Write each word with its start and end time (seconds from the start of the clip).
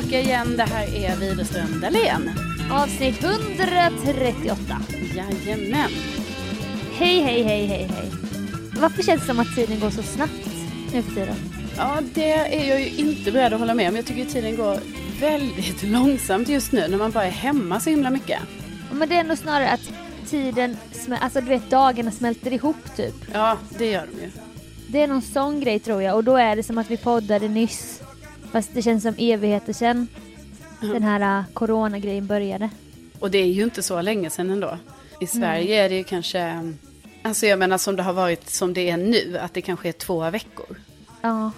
tillbaka 0.00 0.20
igen. 0.20 0.56
Det 0.56 0.62
här 0.62 0.94
är 0.94 1.16
Widerström 1.16 1.80
Dahlén. 1.80 2.30
Avsnitt 2.72 3.24
138. 3.24 4.56
Jajamän. 5.14 5.90
Hej, 6.92 7.20
hej, 7.20 7.42
hej, 7.42 7.66
hej, 7.66 7.90
hej. 7.94 8.10
Varför 8.80 9.02
känns 9.02 9.20
det 9.20 9.26
som 9.26 9.40
att 9.40 9.54
tiden 9.54 9.80
går 9.80 9.90
så 9.90 10.02
snabbt 10.02 10.48
nu 10.92 11.02
för 11.02 11.14
tiden? 11.14 11.36
Ja, 11.76 11.98
det 12.14 12.32
är 12.32 12.68
jag 12.68 12.80
ju 12.80 12.88
inte 12.88 13.32
beredd 13.32 13.52
att 13.52 13.60
hålla 13.60 13.74
med 13.74 13.88
om. 13.88 13.96
Jag 13.96 14.06
tycker 14.06 14.24
tiden 14.24 14.56
går 14.56 14.78
väldigt 15.20 15.82
långsamt 15.92 16.48
just 16.48 16.72
nu 16.72 16.88
när 16.88 16.98
man 16.98 17.10
bara 17.10 17.24
är 17.24 17.30
hemma 17.30 17.80
så 17.80 17.90
himla 17.90 18.10
mycket. 18.10 18.40
Men 18.92 19.08
det 19.08 19.16
är 19.16 19.24
nog 19.24 19.38
snarare 19.38 19.70
att 19.70 19.90
tiden, 20.30 20.76
alltså 21.20 21.40
du 21.40 21.46
vet 21.46 21.70
dagarna 21.70 22.10
smälter 22.10 22.52
ihop 22.52 22.96
typ. 22.96 23.14
Ja, 23.32 23.58
det 23.78 23.90
gör 23.90 24.08
de 24.12 24.22
ju. 24.22 24.30
Det 24.88 25.02
är 25.02 25.08
någon 25.08 25.22
sån 25.22 25.60
grej 25.60 25.78
tror 25.78 26.02
jag 26.02 26.16
och 26.16 26.24
då 26.24 26.36
är 26.36 26.56
det 26.56 26.62
som 26.62 26.78
att 26.78 26.90
vi 26.90 26.96
poddade 26.96 27.48
nyss. 27.48 28.01
Fast 28.52 28.74
det 28.74 28.82
känns 28.82 29.02
som 29.02 29.14
evigheter 29.18 29.72
sedan 29.72 30.08
den 30.80 31.02
här 31.02 31.38
uh, 31.38 31.44
coronagrejen 31.52 32.26
började. 32.26 32.70
Och 33.18 33.30
det 33.30 33.38
är 33.38 33.46
ju 33.46 33.62
inte 33.62 33.82
så 33.82 34.00
länge 34.00 34.30
sedan 34.30 34.50
ändå. 34.50 34.78
I 35.20 35.26
Sverige 35.26 35.84
är 35.84 35.88
det 35.88 35.94
ju 35.94 36.04
kanske, 36.04 36.72
alltså 37.22 37.46
jag 37.46 37.58
menar 37.58 37.78
som 37.78 37.96
det 37.96 38.02
har 38.02 38.12
varit 38.12 38.50
som 38.50 38.74
det 38.74 38.90
är 38.90 38.96
nu, 38.96 39.38
att 39.38 39.54
det 39.54 39.62
kanske 39.62 39.88
är 39.88 39.92
två 39.92 40.30
veckor. 40.30 40.76
Ja, 41.20 41.50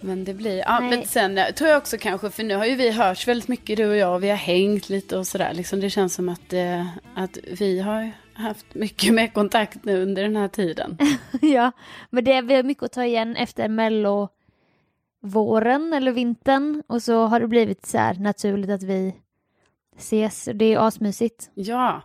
Men 0.00 0.24
det 0.24 0.34
blir, 0.34 0.58
ja 0.58 0.80
Nej. 0.80 0.90
men 0.90 1.06
sen 1.06 1.38
eh, 1.38 1.46
tror 1.46 1.70
jag 1.70 1.78
också 1.78 1.98
kanske, 1.98 2.30
för 2.30 2.44
nu 2.44 2.54
har 2.56 2.66
ju 2.66 2.74
vi 2.74 2.90
hörts 2.90 3.28
väldigt 3.28 3.48
mycket 3.48 3.76
du 3.76 3.86
och 3.86 3.96
jag 3.96 4.14
och 4.14 4.22
vi 4.22 4.28
har 4.28 4.36
hängt 4.36 4.88
lite 4.88 5.18
och 5.18 5.26
sådär. 5.26 5.54
Liksom 5.54 5.80
det 5.80 5.90
känns 5.90 6.14
som 6.14 6.28
att, 6.28 6.52
eh, 6.52 6.86
att 7.14 7.38
vi 7.60 7.80
har 7.80 8.12
haft 8.32 8.74
mycket 8.74 9.14
mer 9.14 9.26
kontakt 9.26 9.84
nu 9.84 10.02
under 10.02 10.22
den 10.22 10.36
här 10.36 10.48
tiden. 10.48 10.98
ja. 11.40 11.72
Men 12.10 12.24
det, 12.24 12.40
vi 12.40 12.54
har 12.54 12.62
mycket 12.62 12.84
att 12.84 12.92
ta 12.92 13.04
igen 13.04 13.36
efter 13.36 13.68
mello 13.68 14.28
våren 15.22 15.92
eller 15.92 16.12
vintern 16.12 16.82
och 16.86 17.02
så 17.02 17.26
har 17.26 17.40
det 17.40 17.48
blivit 17.48 17.86
så 17.86 17.98
här 17.98 18.14
naturligt 18.14 18.70
att 18.70 18.82
vi 18.82 19.14
ses 19.96 20.48
det 20.54 20.74
är 20.74 20.86
asmysigt. 20.88 21.50
Ja, 21.54 22.02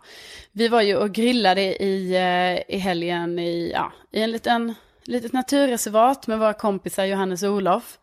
vi 0.52 0.68
var 0.68 0.82
ju 0.82 0.96
och 0.96 1.12
grillade 1.12 1.82
i, 1.82 2.14
eh, 2.14 2.74
i 2.76 2.78
helgen 2.78 3.38
i, 3.38 3.70
ja, 3.74 3.92
i 4.10 4.22
en 4.22 4.30
liten, 4.30 4.74
litet 5.04 5.32
naturreservat 5.32 6.26
med 6.26 6.38
våra 6.38 6.52
kompisar 6.52 7.04
Johannes 7.04 7.42
och 7.42 7.50
Olof. 7.50 7.98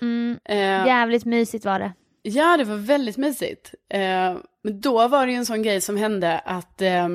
Mm, 0.00 0.38
Eh, 0.44 0.86
jävligt 0.86 1.24
mysigt 1.24 1.64
var 1.64 1.78
det. 1.78 1.92
Ja, 2.22 2.56
det 2.56 2.64
var 2.64 2.76
väldigt 2.76 3.16
mysigt. 3.16 3.74
Eh, 3.88 4.36
men 4.62 4.80
då 4.80 5.08
var 5.08 5.26
det 5.26 5.32
ju 5.32 5.38
en 5.38 5.46
sån 5.46 5.62
grej 5.62 5.80
som 5.80 5.96
hände 5.96 6.38
att, 6.38 6.82
eh, 6.82 7.08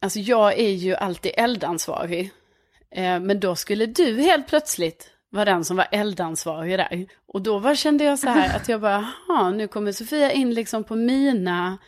alltså 0.00 0.18
jag 0.18 0.58
är 0.58 0.70
ju 0.70 0.94
alltid 0.94 1.32
eldansvarig. 1.36 2.30
Eh, 2.90 3.20
men 3.20 3.40
då 3.40 3.56
skulle 3.56 3.86
du 3.86 4.20
helt 4.22 4.46
plötsligt 4.46 5.10
vara 5.32 5.44
den 5.44 5.64
som 5.64 5.76
var 5.76 5.86
eldansvarig 5.92 6.78
där. 6.78 7.06
Och 7.32 7.42
då 7.42 7.58
var, 7.58 7.74
kände 7.74 8.04
jag 8.04 8.18
så 8.18 8.28
här 8.28 8.56
att 8.56 8.68
jag 8.68 8.80
bara, 8.80 9.08
"Jaha, 9.28 9.50
nu 9.50 9.68
kommer 9.68 9.92
Sofia 9.92 10.32
in 10.32 10.54
liksom 10.54 10.84
på 10.84 10.96
mina, 10.96 11.78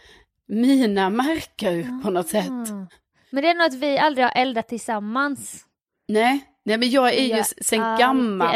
mina 0.49 1.11
marker 1.11 2.03
på 2.03 2.11
något 2.11 2.29
sätt. 2.29 2.47
Mm. 2.49 2.87
Men 3.31 3.43
det 3.43 3.51
är 3.51 3.55
nog 3.55 3.67
att 3.67 3.75
vi 3.75 3.99
aldrig 3.99 4.27
har 4.27 4.33
eldat 4.37 4.69
tillsammans. 4.69 5.65
Nej, 6.09 6.45
nej 6.65 6.77
men 6.79 6.91
jag 6.91 7.15
är 7.15 7.37
ju 7.37 7.43
sen 7.61 7.83
alltid 7.83 8.05
gammalt. 8.07 8.53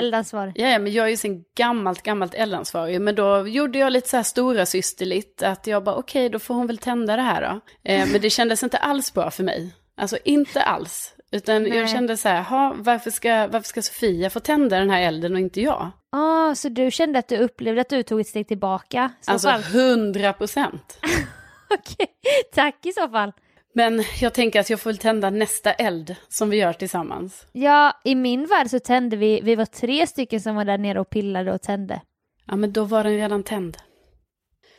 Ja, 0.57 0.69
ja, 0.69 0.79
men 0.79 0.93
jag 0.93 1.07
är 1.07 1.11
ju 1.11 1.17
sen 1.17 1.45
gammalt, 1.57 2.03
gammalt 2.03 2.35
eldansvarig. 2.35 3.01
Men 3.01 3.15
då 3.15 3.49
gjorde 3.49 3.79
jag 3.79 3.93
lite 3.93 4.09
så 4.09 4.17
här 4.17 4.23
stora 4.23 4.67
systerligt 4.67 5.43
att 5.43 5.67
jag 5.67 5.85
bara 5.85 5.97
okej, 5.97 6.29
då 6.29 6.39
får 6.39 6.55
hon 6.55 6.67
väl 6.67 6.79
tända 6.79 7.17
det 7.17 7.23
här 7.23 7.43
då. 7.43 7.61
Eh, 7.91 8.09
men 8.13 8.21
det 8.21 8.31
kändes 8.31 8.63
inte 8.63 8.79
alls 8.79 9.15
bra 9.15 9.31
för 9.31 9.45
mig. 9.45 9.75
Alltså 9.97 10.19
inte 10.25 10.63
alls. 10.63 11.15
Utan 11.31 11.63
Nej. 11.63 11.77
jag 11.79 11.91
kände 11.91 12.17
så 12.17 12.29
här, 12.29 12.43
"Ha, 12.43 12.75
varför 12.79 13.11
ska, 13.11 13.47
varför 13.47 13.69
ska 13.69 13.83
Sofia 13.83 14.31
få 14.31 14.41
tända 14.41 14.79
den 14.79 14.91
här 14.91 15.03
elden 15.03 15.33
och 15.35 15.41
inte 15.41 15.61
jag? 15.61 15.91
Ah, 16.13 16.55
så 16.55 16.69
du 16.69 16.91
kände 16.91 17.19
att 17.19 17.29
du 17.29 17.37
upplevde 17.37 17.81
att 17.81 17.89
du 17.89 18.03
tog 18.03 18.21
ett 18.21 18.27
steg 18.27 18.49
tillbaka? 18.49 19.13
Alltså 19.27 19.49
hundra 19.73 20.33
procent. 20.33 20.99
Okej, 21.71 22.07
tack 22.55 22.87
i 22.87 22.93
så 22.93 23.09
fall. 23.09 23.33
Men 23.75 24.05
jag 24.21 24.35
tänker 24.35 24.61
att 24.61 24.71
jag 24.71 24.81
får 24.81 24.91
väl 24.91 24.99
tända 24.99 25.31
nästa 25.31 25.73
eld 25.73 26.17
som 26.29 26.51
vi 26.51 26.57
gör 26.57 26.73
tillsammans. 26.73 27.47
Ja, 27.53 28.01
i 28.05 28.15
min 28.15 28.47
värld 28.47 28.71
så 28.71 28.79
tände 28.81 29.17
vi, 29.17 29.41
vi 29.41 29.55
var 29.55 29.65
tre 29.65 30.07
stycken 30.07 30.41
som 30.41 30.57
var 30.57 30.65
där 30.65 30.79
nere 30.79 31.01
och 31.01 31.11
pillade 31.11 31.53
och 31.53 31.63
tände. 31.63 32.01
Ja, 32.47 32.57
men 32.57 32.73
då 32.73 32.85
var 32.85 33.05
den 33.05 33.13
redan 33.17 33.43
tänd. 33.43 33.77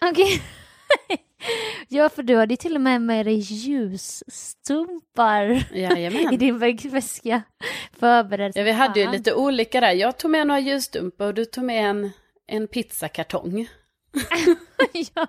Okej. 0.01 0.41
ja, 1.87 2.09
för 2.09 2.23
du 2.23 2.35
hade 2.35 2.53
ju 2.53 2.57
till 2.57 2.75
och 2.75 2.81
med 2.81 3.01
med 3.01 3.25
dig 3.25 3.35
ljusstumpar 3.39 5.49
i 5.73 5.81
Jajamän. 5.81 6.37
din 6.37 6.59
väg- 6.59 6.89
väska. 6.91 7.41
Förberedd. 7.99 8.51
Ja, 8.55 8.63
vi 8.63 8.71
hade 8.71 8.99
ju 8.99 9.11
lite 9.11 9.33
olika 9.33 9.81
där. 9.81 9.91
Jag 9.91 10.17
tog 10.17 10.31
med 10.31 10.47
några 10.47 10.59
ljusstumpar 10.59 11.25
och 11.25 11.33
du 11.33 11.45
tog 11.45 11.63
med 11.63 11.89
en, 11.89 12.11
en 12.47 12.67
pizzakartong. 12.67 13.67
ja, 15.15 15.27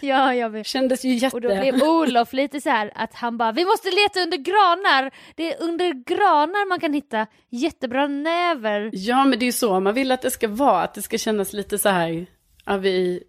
ja, 0.00 0.34
jag 0.34 0.50
vet. 0.50 0.66
Kändes 0.66 1.04
ju 1.04 1.14
jätte... 1.14 1.36
Och 1.36 1.40
då 1.40 1.48
blev 1.48 1.82
Olof 1.82 2.32
lite 2.32 2.60
så 2.60 2.70
här 2.70 2.92
att 2.94 3.14
han 3.14 3.38
bara, 3.38 3.52
vi 3.52 3.64
måste 3.64 3.88
leta 3.90 4.20
under 4.20 4.36
granar. 4.36 5.10
Det 5.36 5.54
är 5.54 5.62
under 5.62 5.92
granar 5.92 6.68
man 6.68 6.80
kan 6.80 6.92
hitta 6.92 7.26
jättebra 7.50 8.06
näver. 8.06 8.90
Ja, 8.92 9.24
men 9.24 9.38
det 9.38 9.44
är 9.44 9.46
ju 9.46 9.52
så 9.52 9.80
man 9.80 9.94
vill 9.94 10.12
att 10.12 10.22
det 10.22 10.30
ska 10.30 10.48
vara. 10.48 10.82
Att 10.82 10.94
det 10.94 11.02
ska 11.02 11.18
kännas 11.18 11.52
lite 11.52 11.78
så 11.78 11.88
här, 11.88 12.26
ja, 12.64 12.76
vi, 12.76 13.22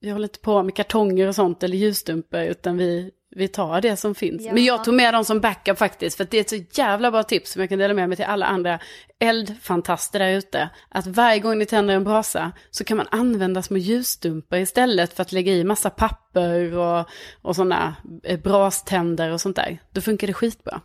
vi, 0.00 0.10
håller 0.10 0.24
inte 0.24 0.38
på 0.38 0.62
med 0.62 0.74
kartonger 0.74 1.28
och 1.28 1.34
sånt 1.34 1.62
eller 1.62 1.76
ljusstumpar, 1.76 2.44
utan 2.44 2.76
vi, 2.76 3.10
vi 3.30 3.48
tar 3.48 3.80
det 3.80 3.96
som 3.96 4.14
finns. 4.14 4.44
Ja. 4.44 4.52
Men 4.52 4.64
jag 4.64 4.84
tog 4.84 4.94
med 4.94 5.14
dem 5.14 5.24
som 5.24 5.40
backup 5.40 5.78
faktiskt, 5.78 6.16
för 6.16 6.26
det 6.30 6.36
är 6.36 6.40
ett 6.40 6.50
så 6.50 6.80
jävla 6.80 7.10
bra 7.10 7.22
tips 7.22 7.52
som 7.52 7.60
jag 7.60 7.68
kan 7.68 7.78
dela 7.78 7.94
med 7.94 8.08
mig 8.08 8.16
till 8.16 8.24
alla 8.24 8.46
andra 8.46 8.78
eldfantaster 9.20 10.18
där 10.18 10.30
ute. 10.30 10.70
Att 10.88 11.06
varje 11.06 11.38
gång 11.40 11.58
ni 11.58 11.66
tänder 11.66 11.94
en 11.94 12.04
brasa 12.04 12.52
så 12.70 12.84
kan 12.84 12.96
man 12.96 13.06
använda 13.10 13.62
små 13.62 13.76
ljusstumpar 13.76 14.56
istället 14.56 15.12
för 15.12 15.22
att 15.22 15.32
lägga 15.32 15.52
i 15.52 15.64
massa 15.64 15.90
papper 15.90 16.76
och, 16.76 17.06
och 17.42 17.56
sådana 17.56 17.96
eh, 18.24 18.40
braständer 18.40 19.32
och 19.32 19.40
sånt 19.40 19.56
där. 19.56 19.78
Då 19.92 20.00
funkar 20.00 20.26
det 20.26 20.32
skitbra. 20.32 20.80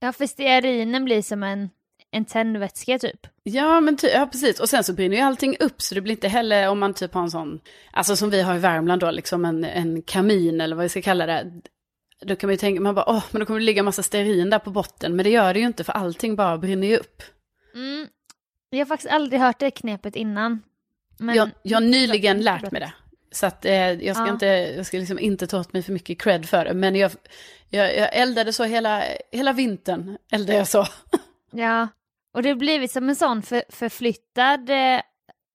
Ja, 0.00 0.12
för 0.12 0.26
stearinen 0.26 1.04
blir 1.04 1.22
som 1.22 1.42
en, 1.42 1.70
en 2.14 2.24
tändvätska 2.24 2.98
typ. 2.98 3.26
Ja, 3.42 3.80
men 3.80 3.96
ty- 3.96 4.08
ja, 4.08 4.26
precis. 4.32 4.60
Och 4.60 4.68
sen 4.68 4.84
så 4.84 4.92
brinner 4.92 5.16
ju 5.16 5.22
allting 5.22 5.56
upp, 5.60 5.82
så 5.82 5.94
det 5.94 6.00
blir 6.00 6.12
inte 6.14 6.28
heller 6.28 6.68
om 6.68 6.78
man 6.78 6.94
typ 6.94 7.14
har 7.14 7.22
en 7.22 7.30
sån, 7.30 7.60
alltså 7.92 8.16
som 8.16 8.30
vi 8.30 8.42
har 8.42 8.56
i 8.56 8.58
Värmland 8.58 9.00
då, 9.00 9.10
liksom 9.10 9.44
en, 9.44 9.64
en 9.64 10.02
kamin 10.02 10.60
eller 10.60 10.76
vad 10.76 10.82
vi 10.82 10.88
ska 10.88 11.02
kalla 11.02 11.26
det. 11.26 11.52
Då 12.24 12.36
kan 12.36 12.48
man 12.48 12.54
ju 12.54 12.58
tänka, 12.58 12.80
man 12.80 12.94
bara, 12.94 13.10
åh, 13.10 13.24
men 13.30 13.40
då 13.40 13.46
kommer 13.46 13.60
det 13.60 13.66
ligga 13.66 13.82
massa 13.82 14.02
stearin 14.02 14.50
där 14.50 14.58
på 14.58 14.70
botten. 14.70 15.16
Men 15.16 15.24
det 15.24 15.30
gör 15.30 15.54
det 15.54 15.60
ju 15.60 15.66
inte, 15.66 15.84
för 15.84 15.92
allting 15.92 16.36
bara 16.36 16.58
brinner 16.58 16.86
ju 16.88 16.96
upp. 16.96 17.22
Mm. 17.74 18.06
Jag 18.70 18.78
har 18.78 18.84
faktiskt 18.86 19.12
aldrig 19.12 19.40
hört 19.40 19.58
det 19.58 19.70
knepet 19.70 20.16
innan. 20.16 20.62
Men... 21.18 21.34
jag, 21.34 21.50
jag 21.62 21.76
har 21.76 21.82
nyligen 21.86 22.40
lärt 22.42 22.70
mig 22.72 22.80
det. 22.80 22.92
Så 23.32 23.46
att 23.46 23.64
eh, 23.64 23.72
jag 23.92 24.16
ska, 24.16 24.26
Ja. 24.26 24.32
inte, 24.32 24.46
jag 24.46 24.86
ska 24.86 24.98
liksom 24.98 25.18
inte 25.18 25.46
ta 25.46 25.60
åt 25.60 25.72
mig 25.72 25.82
för 25.82 25.92
mycket 25.92 26.20
cred 26.20 26.48
för 26.48 26.64
det. 26.64 26.74
Men 26.74 26.94
jag, 26.96 27.10
jag, 27.70 27.96
jag 27.96 28.16
eldade 28.16 28.52
så 28.52 28.64
hela, 28.64 29.02
hela 29.32 29.52
vintern, 29.52 30.18
eldade 30.32 30.58
jag 30.58 30.68
så. 30.68 30.86
Ja, 31.54 31.88
och 32.32 32.42
det 32.42 32.48
har 32.48 32.56
blivit 32.56 32.90
som 32.90 33.08
en 33.08 33.16
sån 33.16 33.42
för, 33.42 33.62
förflyttad 33.68 34.70
eh, 34.70 35.00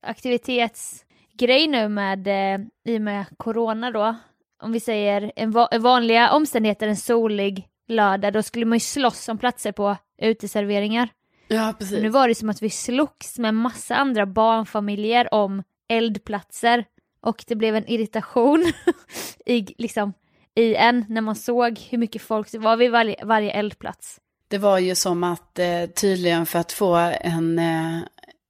aktivitetsgrej 0.02 1.68
nu 1.68 1.90
med, 1.90 2.28
eh, 2.28 2.60
i 2.86 2.98
och 2.98 3.02
med 3.02 3.26
corona 3.38 3.92
då. 3.92 4.16
Om 4.64 4.72
vi 4.72 4.80
säger 4.80 5.32
en 5.36 5.52
va 5.52 5.70
vanliga 5.80 6.32
omständigheter, 6.32 6.88
en 6.88 6.98
solig 6.98 7.68
lördag, 7.88 8.34
då 8.34 8.44
skulle 8.44 8.66
man 8.66 8.76
ju 8.76 8.80
slåss 8.80 9.30
om 9.30 9.38
platser 9.38 9.72
på 9.72 9.98
uteserveringar. 10.22 11.10
Ja, 11.48 11.74
precis. 11.80 12.02
Nu 12.02 12.10
var 12.10 12.28
det 12.28 12.36
som 12.36 12.50
att 12.50 12.62
vi 12.62 12.70
slogs 12.70 13.40
med 13.40 13.54
massa 13.54 13.96
andra 13.96 14.26
barnfamiljer 14.26 15.34
om 15.34 15.64
eldplatser 15.90 16.86
och 17.22 17.44
det 17.48 17.56
blev 17.56 17.76
en 17.76 17.88
irritation 17.88 18.74
i, 19.46 19.66
liksom, 19.78 20.14
i 20.56 20.76
en 20.76 21.06
när 21.10 21.22
man 21.22 21.36
såg 21.36 21.80
hur 21.80 21.98
mycket 21.98 22.22
folk 22.22 22.52
det 22.52 22.60
var 22.60 22.78
vid 22.78 22.92
varje, 22.92 23.26
varje 23.26 23.52
eldplats. 23.52 24.20
Det 24.48 24.58
var 24.58 24.78
ju 24.80 24.96
som 24.96 25.24
att 25.24 25.60
eh, 25.60 25.86
tydligen 25.86 26.46
för 26.46 26.60
att 26.60 26.72
få 26.72 26.96
en, 27.22 27.60
eh, 27.60 28.00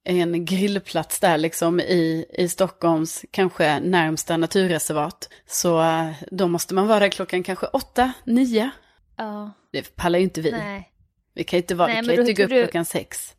en 0.04 0.44
grillplats 0.44 1.20
där 1.20 1.38
liksom 1.38 1.80
i, 1.80 2.26
i 2.38 2.48
Stockholms 2.48 3.24
kanske 3.30 3.80
närmsta 3.80 4.36
naturreservat. 4.36 5.28
Så 5.46 5.80
eh, 5.82 6.10
då 6.30 6.48
måste 6.48 6.74
man 6.74 6.86
vara 6.86 6.98
där 7.00 7.08
klockan 7.08 7.42
kanske 7.42 7.66
åtta, 7.66 8.12
nio. 8.24 8.70
Ja, 9.16 9.50
Det 9.72 9.96
pallar 9.96 10.18
ju 10.18 10.24
inte 10.24 10.40
vi. 10.40 10.50
nej. 10.50 10.92
Vi 11.34 11.44
kan 11.44 11.56
inte, 11.56 11.74
vara, 11.74 11.88
Nej, 11.88 12.02
vi 12.02 12.16
kan 12.16 12.28
inte 12.28 12.32
gå 12.32 12.42
upp 12.42 12.50
du- 12.50 12.62
klockan 12.62 12.84
sex. 12.84 13.34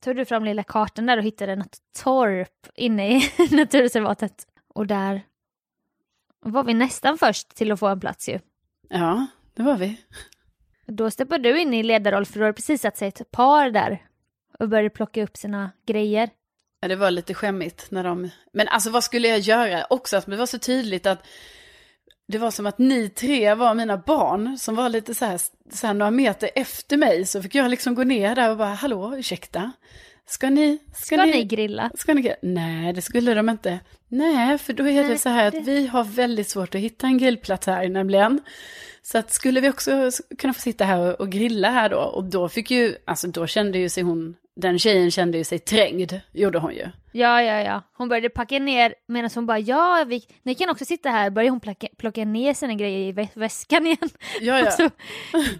Tog 0.00 0.16
du 0.16 0.24
fram 0.24 0.44
lilla 0.44 0.62
kartan 0.62 1.06
där 1.06 1.16
och 1.16 1.24
hittade 1.24 1.56
något 1.56 1.76
torp 2.02 2.66
inne 2.74 3.16
i 3.16 3.22
naturreservatet. 3.50 4.46
Och 4.74 4.86
där 4.86 5.22
var 6.40 6.64
vi 6.64 6.74
nästan 6.74 7.18
först 7.18 7.48
till 7.54 7.72
att 7.72 7.80
få 7.80 7.86
en 7.86 8.00
plats 8.00 8.28
ju. 8.28 8.38
Ja, 8.88 9.26
det 9.54 9.62
var 9.62 9.76
vi. 9.76 9.96
Då 10.96 11.10
steppade 11.10 11.52
du 11.52 11.60
in 11.60 11.74
i 11.74 11.82
ledarroll 11.82 12.26
för 12.26 12.38
du 12.38 12.44
hade 12.44 12.52
precis 12.52 12.80
satt 12.80 12.96
sig 12.96 13.08
ett 13.08 13.30
par 13.30 13.70
där 13.70 14.02
och 14.58 14.68
började 14.68 14.90
plocka 14.90 15.22
upp 15.22 15.36
sina 15.36 15.70
grejer. 15.86 16.30
Ja, 16.80 16.88
det 16.88 16.96
var 16.96 17.10
lite 17.10 17.34
skämmigt 17.34 17.90
när 17.90 18.04
de... 18.04 18.30
Men 18.52 18.68
alltså 18.68 18.90
vad 18.90 19.04
skulle 19.04 19.28
jag 19.28 19.38
göra? 19.38 19.86
Också 19.90 20.16
att 20.16 20.26
det 20.26 20.36
var 20.36 20.46
så 20.46 20.58
tydligt 20.58 21.06
att 21.06 21.26
det 22.28 22.38
var 22.38 22.50
som 22.50 22.66
att 22.66 22.78
ni 22.78 23.08
tre 23.08 23.54
var 23.54 23.74
mina 23.74 23.96
barn 23.96 24.58
som 24.58 24.74
var 24.74 24.88
lite 24.88 25.14
så 25.14 25.24
här, 25.24 25.40
så 25.72 25.86
här 25.86 25.94
några 25.94 26.10
meter 26.10 26.50
efter 26.54 26.96
mig. 26.96 27.26
Så 27.26 27.42
fick 27.42 27.54
jag 27.54 27.70
liksom 27.70 27.94
gå 27.94 28.04
ner 28.04 28.34
där 28.34 28.50
och 28.50 28.56
bara, 28.56 28.74
hallå, 28.74 29.16
ursäkta 29.16 29.72
ska 30.26 30.50
ni, 30.50 30.78
ska, 30.94 31.04
Ska 31.16 31.24
ni, 31.24 31.32
ni 31.32 31.44
grilla? 31.44 31.90
Ska 31.94 32.14
ni? 32.14 32.34
Nej, 32.42 32.92
det 32.92 33.02
skulle 33.02 33.34
de 33.34 33.48
inte. 33.48 33.80
Nej, 34.08 34.58
för 34.58 34.72
då 34.72 34.88
är 34.88 35.02
det 35.02 35.08
Nej, 35.08 35.18
så 35.18 35.28
här 35.28 35.46
att 35.46 35.52
det- 35.54 35.60
vi 35.60 35.86
har 35.86 36.04
väldigt 36.04 36.48
svårt 36.48 36.74
att 36.74 36.80
hitta 36.80 37.06
en 37.06 37.18
grillplats 37.18 37.66
här 37.66 37.88
nämligen. 37.88 38.40
Så 39.02 39.18
att 39.18 39.32
skulle 39.32 39.60
vi 39.60 39.68
också 39.70 40.10
kunna 40.38 40.54
få 40.54 40.60
sitta 40.60 40.84
här 40.84 40.98
och, 41.00 41.20
och 41.20 41.30
grilla 41.30 41.70
här 41.70 41.88
då, 41.88 41.98
och 41.98 42.24
då 42.24 42.48
fick 42.48 42.70
ju, 42.70 42.96
alltså 43.04 43.26
då 43.28 43.46
kände 43.46 43.78
ju 43.78 43.88
sig 43.88 44.02
hon, 44.02 44.34
den 44.56 44.78
tjejen 44.78 45.10
kände 45.10 45.38
ju 45.38 45.44
sig 45.44 45.58
trängd, 45.58 46.12
gjorde 46.32 46.58
hon 46.58 46.74
ju. 46.74 46.86
Ja, 47.14 47.42
ja, 47.42 47.60
ja. 47.60 47.82
Hon 47.92 48.08
började 48.08 48.28
packa 48.28 48.58
ner 48.58 48.94
medan 49.08 49.30
hon 49.34 49.46
bara 49.46 49.58
ja, 49.58 50.04
vi, 50.08 50.22
ni 50.42 50.54
kan 50.54 50.70
också 50.70 50.84
sitta 50.84 51.08
här. 51.10 51.30
Började 51.30 51.50
hon 51.50 51.60
plocka, 51.60 51.86
plocka 51.98 52.24
ner 52.24 52.54
sina 52.54 52.74
grejer 52.74 52.98
i 52.98 53.12
vä- 53.12 53.28
väskan 53.34 53.86
igen. 53.86 54.08
Ja, 54.40 54.54
Och 54.60 54.66
ja. 54.66 54.70
så, 54.70 54.90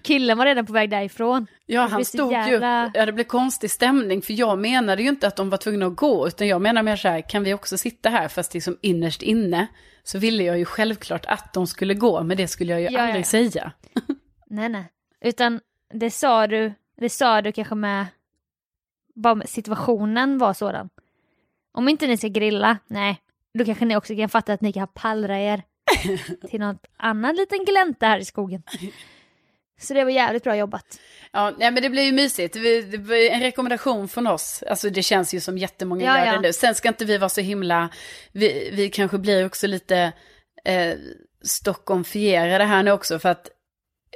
killen 0.03 0.39
var 0.39 0.47
redan 0.47 0.67
på 0.67 0.73
väg 0.73 0.91
därifrån. 0.91 1.47
Ja, 1.67 1.87
han 1.87 2.05
stod 2.05 2.33
jävla- 2.33 2.85
ju, 2.85 2.91
ja 2.95 3.07
det 3.07 3.13
blev 3.13 3.25
konstig 3.25 3.71
stämning, 3.71 4.23
för 4.23 4.33
jag 4.33 4.59
menade 4.59 5.03
ju 5.03 5.09
inte 5.09 5.27
att 5.27 5.37
de 5.37 5.51
var 5.51 5.59
tvungna 5.59 5.87
att 5.87 5.97
gå, 5.97 6.29
utan 6.29 6.49
jag 6.49 6.63
menar 6.63 6.83
mer 6.83 6.97
så 6.97 7.09
här, 7.09 7.21
kan 7.29 7.45
vi 7.45 7.55
också 7.55 7.79
sitta 7.79 8.09
här, 8.09 8.29
fast 8.29 8.55
liksom 8.55 8.79
innerst 8.83 9.23
inne, 9.23 9.67
så 10.03 10.19
ville 10.19 10.43
jag 10.45 10.59
ju 10.59 10.65
självklart 10.65 11.27
att 11.27 11.53
de 11.53 11.67
skulle 11.67 11.95
gå, 11.95 12.23
men 12.23 12.37
det 12.37 12.49
skulle 12.49 12.73
jag 12.73 12.81
ju 12.81 12.89
ja, 12.91 13.01
aldrig 13.03 13.21
ja. 13.21 13.25
säga. 13.25 13.73
Nej, 14.51 14.69
nej. 14.69 14.85
Utan 15.25 15.61
det 15.95 16.11
sa 16.11 16.47
du, 16.47 16.73
det 17.01 17.09
sa 17.11 17.43
du 17.43 17.53
kanske 17.53 17.75
med, 17.75 18.07
bara 19.15 19.47
situationen 19.47 20.39
var 20.39 20.55
sådan. 20.55 20.89
Om 21.75 21.89
inte 21.89 22.07
ni 22.07 22.17
ska 22.17 22.29
grilla, 22.29 22.79
nej, 22.87 23.21
då 23.59 23.65
kanske 23.65 23.85
ni 23.85 23.97
också 23.97 24.17
kan 24.17 24.29
fatta 24.29 24.53
att 24.53 24.61
ni 24.61 24.73
kan 24.73 24.89
pallra 24.95 25.39
er 25.41 25.63
till 26.51 26.61
något 26.61 26.87
annan 26.97 27.35
liten 27.37 27.65
glänta 27.65 28.07
här 28.07 28.19
i 28.19 28.25
skogen. 28.25 28.63
Så 29.81 29.95
det 29.95 30.05
var 30.05 30.11
jävligt 30.11 30.45
bra 30.45 30.57
jobbat. 30.57 31.01
Ja, 31.33 31.53
nej, 31.59 31.71
men 31.71 31.83
det 31.83 31.91
blir 31.91 32.03
ju 32.03 32.13
mysigt. 32.13 32.57
Vi- 32.57 32.83
Det 32.83 32.99
ju 33.17 33.29
en 33.29 33.41
rekommendation 33.41 34.09
från 34.09 34.27
oss. 34.27 34.63
Alltså 34.69 34.91
det 34.91 35.03
känns 35.03 35.35
ju 35.35 35.41
som 35.41 35.59
jättemånga 35.59 36.05
Ja, 36.05 36.19
gör 36.19 36.27
ja. 36.27 36.33
det 36.33 36.41
nu. 36.41 36.53
Sen 36.53 36.75
ska 36.75 36.89
inte 36.89 37.05
vi 37.05 37.19
vara 37.19 37.29
så 37.29 37.41
himla, 37.41 37.89
vi, 38.33 38.71
vi 38.73 38.91
kanske 38.91 39.19
blir 39.19 39.47
också 39.47 39.67
lite 39.67 40.13
eh, 40.65 40.95
Stockholmfierade 41.45 42.65
här 42.65 42.83
nu 42.83 42.91
också. 42.91 43.19
För 43.19 43.29
att 43.29 43.49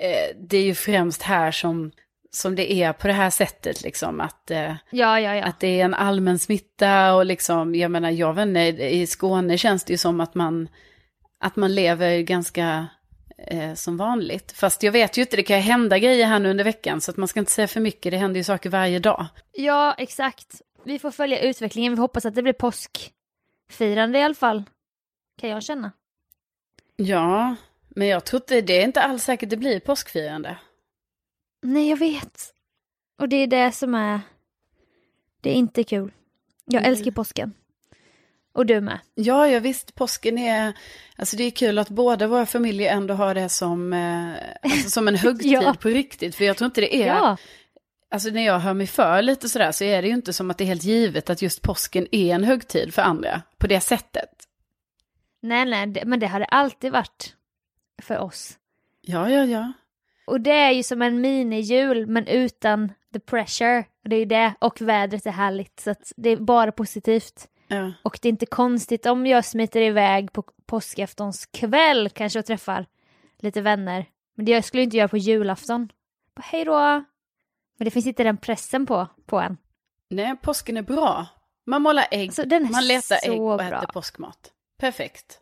eh, 0.00 0.36
det 0.48 0.56
är 0.56 0.62
ju 0.64 0.74
främst 0.74 1.22
här 1.22 1.50
som, 1.52 1.92
som 2.36 2.54
det 2.54 2.72
är 2.72 2.92
på 2.92 3.06
det 3.06 3.12
här 3.12 3.30
sättet 3.30 3.82
liksom. 3.82 4.20
Att, 4.20 4.50
eh, 4.50 4.74
Ja, 4.90 5.20
ja, 5.20 5.34
ja. 5.34 5.44
att 5.44 5.60
det 5.60 5.80
är 5.80 5.84
en 5.84 5.94
allmän 5.94 6.38
smitta 6.38 7.14
och 7.14 7.26
liksom, 7.26 7.74
jag 7.74 7.90
menar, 7.90 8.10
jag 8.10 8.34
vet 8.34 8.46
inte, 8.46 8.58
i 8.84 9.06
Skåne 9.06 9.58
känns 9.58 9.84
det 9.84 9.92
ju 9.92 9.98
som 9.98 10.20
att 10.20 10.34
man, 10.34 10.68
att 11.40 11.56
man 11.56 11.74
lever 11.74 12.20
ganska 12.20 12.86
eh, 13.38 13.74
som 13.74 13.96
vanligt. 13.96 14.52
Fast 14.52 14.82
jag 14.82 14.92
vet 14.92 15.18
ju 15.18 15.22
inte, 15.22 15.36
det 15.36 15.42
kan 15.42 15.56
ju 15.56 15.62
hända 15.62 15.98
grejer 15.98 16.26
här 16.26 16.38
nu 16.38 16.50
under 16.50 16.64
veckan, 16.64 17.00
så 17.00 17.10
att 17.10 17.16
man 17.16 17.28
ska 17.28 17.40
inte 17.40 17.52
säga 17.52 17.68
för 17.68 17.80
mycket, 17.80 18.10
det 18.12 18.16
händer 18.16 18.38
ju 18.38 18.44
saker 18.44 18.70
varje 18.70 18.98
dag. 18.98 19.26
Ja, 19.52 19.94
exakt. 19.98 20.62
Vi 20.84 20.98
får 20.98 21.10
följa 21.10 21.40
utvecklingen. 21.40 21.94
Vi 21.94 22.00
hoppas 22.00 22.26
att 22.26 22.34
det 22.34 22.42
blir 22.42 22.52
påskfirande 22.52 24.18
i 24.18 24.22
alla 24.22 24.34
fall. 24.34 24.62
Kan 25.40 25.50
jag 25.50 25.62
känna. 25.62 25.92
Ja, 26.96 27.56
men 27.88 28.08
jag 28.08 28.24
tror 28.24 28.42
inte, 28.42 28.60
det 28.60 28.80
är 28.80 28.84
inte 28.84 29.02
alls 29.02 29.24
säkert 29.24 29.50
det 29.50 29.56
blir 29.56 29.80
påskfirande. 29.80 30.56
Nej, 31.62 31.88
jag 31.90 31.96
vet. 31.96 32.52
Och 33.18 33.28
det 33.28 33.36
är 33.36 33.46
det 33.46 33.72
som 33.72 33.94
är... 33.94 34.20
Det 35.40 35.50
är 35.50 35.54
inte 35.54 35.84
kul. 35.84 36.12
Jag 36.64 36.82
Nej. 36.82 36.90
älskar 36.90 37.10
påsken. 37.10 37.52
Och 38.52 38.66
du 38.66 38.80
med. 38.80 39.00
Ja, 39.14 39.48
ja 39.48 39.60
visst, 39.60 39.94
påsken 39.94 40.38
är, 40.38 40.72
alltså 41.16 41.36
det 41.36 41.44
är 41.44 41.50
kul 41.50 41.78
att 41.78 41.88
båda 41.88 42.26
våra 42.26 42.46
familjer 42.46 42.92
ändå 42.92 43.14
har 43.14 43.34
det 43.34 43.48
som, 43.48 43.92
eh, 43.92 44.34
alltså 44.62 44.90
som 44.90 45.08
en 45.08 45.16
högtid 45.16 45.52
Ja. 45.52 45.74
på 45.80 45.88
riktigt. 45.88 46.34
För 46.34 46.44
jag 46.44 46.56
tror 46.56 46.66
inte 46.66 46.80
det 46.80 46.96
är, 47.02 47.06
Ja, 47.06 47.36
Alltså 48.10 48.28
när 48.30 48.46
jag 48.46 48.58
hör 48.58 48.74
mig 48.74 48.86
för 48.86 49.22
lite 49.22 49.48
sådär 49.48 49.72
så 49.72 49.84
är 49.84 50.02
det 50.02 50.08
ju 50.08 50.14
inte 50.14 50.32
som 50.32 50.50
att 50.50 50.58
det 50.58 50.64
är 50.64 50.66
helt 50.66 50.84
givet 50.84 51.30
att 51.30 51.42
just 51.42 51.62
påsken 51.62 52.06
är 52.12 52.34
en 52.34 52.44
högtid 52.44 52.94
för 52.94 53.02
andra 53.02 53.42
på 53.58 53.66
det 53.66 53.80
sättet. 53.80 54.30
nej, 55.42 55.64
nej, 55.64 56.02
men 56.06 56.20
det 56.20 56.26
har 56.26 56.40
det 56.40 56.46
alltid 56.46 56.92
varit 56.92 57.34
för 58.02 58.18
oss. 58.18 58.58
Ja, 59.00 59.30
ja, 59.30 59.44
ja. 59.44 59.72
Och 60.26 60.40
det 60.40 60.50
är 60.52 60.70
ju 60.70 60.82
som 60.82 61.02
en 61.02 61.20
mini-jul, 61.24 62.06
men 62.06 62.26
utan 62.26 62.92
the 63.12 63.20
pressure. 63.20 63.78
Och 64.02 64.08
det 64.08 64.16
är 64.16 64.20
ju 64.20 64.24
det. 64.24 64.54
Och 64.58 64.80
vädret 64.80 65.26
är 65.26 65.30
härligt, 65.30 65.80
så 65.80 65.94
det 66.16 66.30
är 66.30 66.36
bara 66.36 66.72
positivt. 66.72 67.48
ja. 67.68 67.92
Och 68.02 68.18
det 68.22 68.28
är 68.28 68.30
inte 68.30 68.46
konstigt 68.46 69.06
om 69.06 69.26
jag 69.26 69.44
smiter 69.44 69.80
iväg 69.80 70.32
på 70.32 70.42
påskaftons 70.66 71.46
kväll 71.46 72.10
kanske 72.10 72.38
och 72.38 72.46
träffar 72.46 72.86
lite 73.38 73.60
vänner. 73.60 74.06
Men 74.34 74.46
det 74.46 74.62
skulle 74.62 74.80
jag 74.82 74.86
inte 74.86 74.96
göra 74.96 75.08
på 75.08 75.16
julafton. 75.16 75.88
Bara, 76.36 76.42
Hej 76.42 76.64
då! 76.64 77.04
Men 77.78 77.84
det 77.84 77.90
finns 77.90 78.06
inte 78.06 78.24
den 78.24 78.36
pressen 78.36 78.86
på, 78.86 79.08
på 79.26 79.40
en. 79.40 79.56
Nej, 80.10 80.36
påsken 80.42 80.76
är 80.76 80.82
bra. 80.82 81.26
Man 81.66 81.82
målar 81.82 82.06
ägg, 82.10 82.28
Alltså, 82.28 82.42
man 82.72 82.86
letar 82.86 83.30
ägg 83.30 83.40
och 83.42 83.58
bra. 83.58 83.66
äter 83.66 83.86
påskmat. 83.92 84.52
Perfekt. 84.78 85.40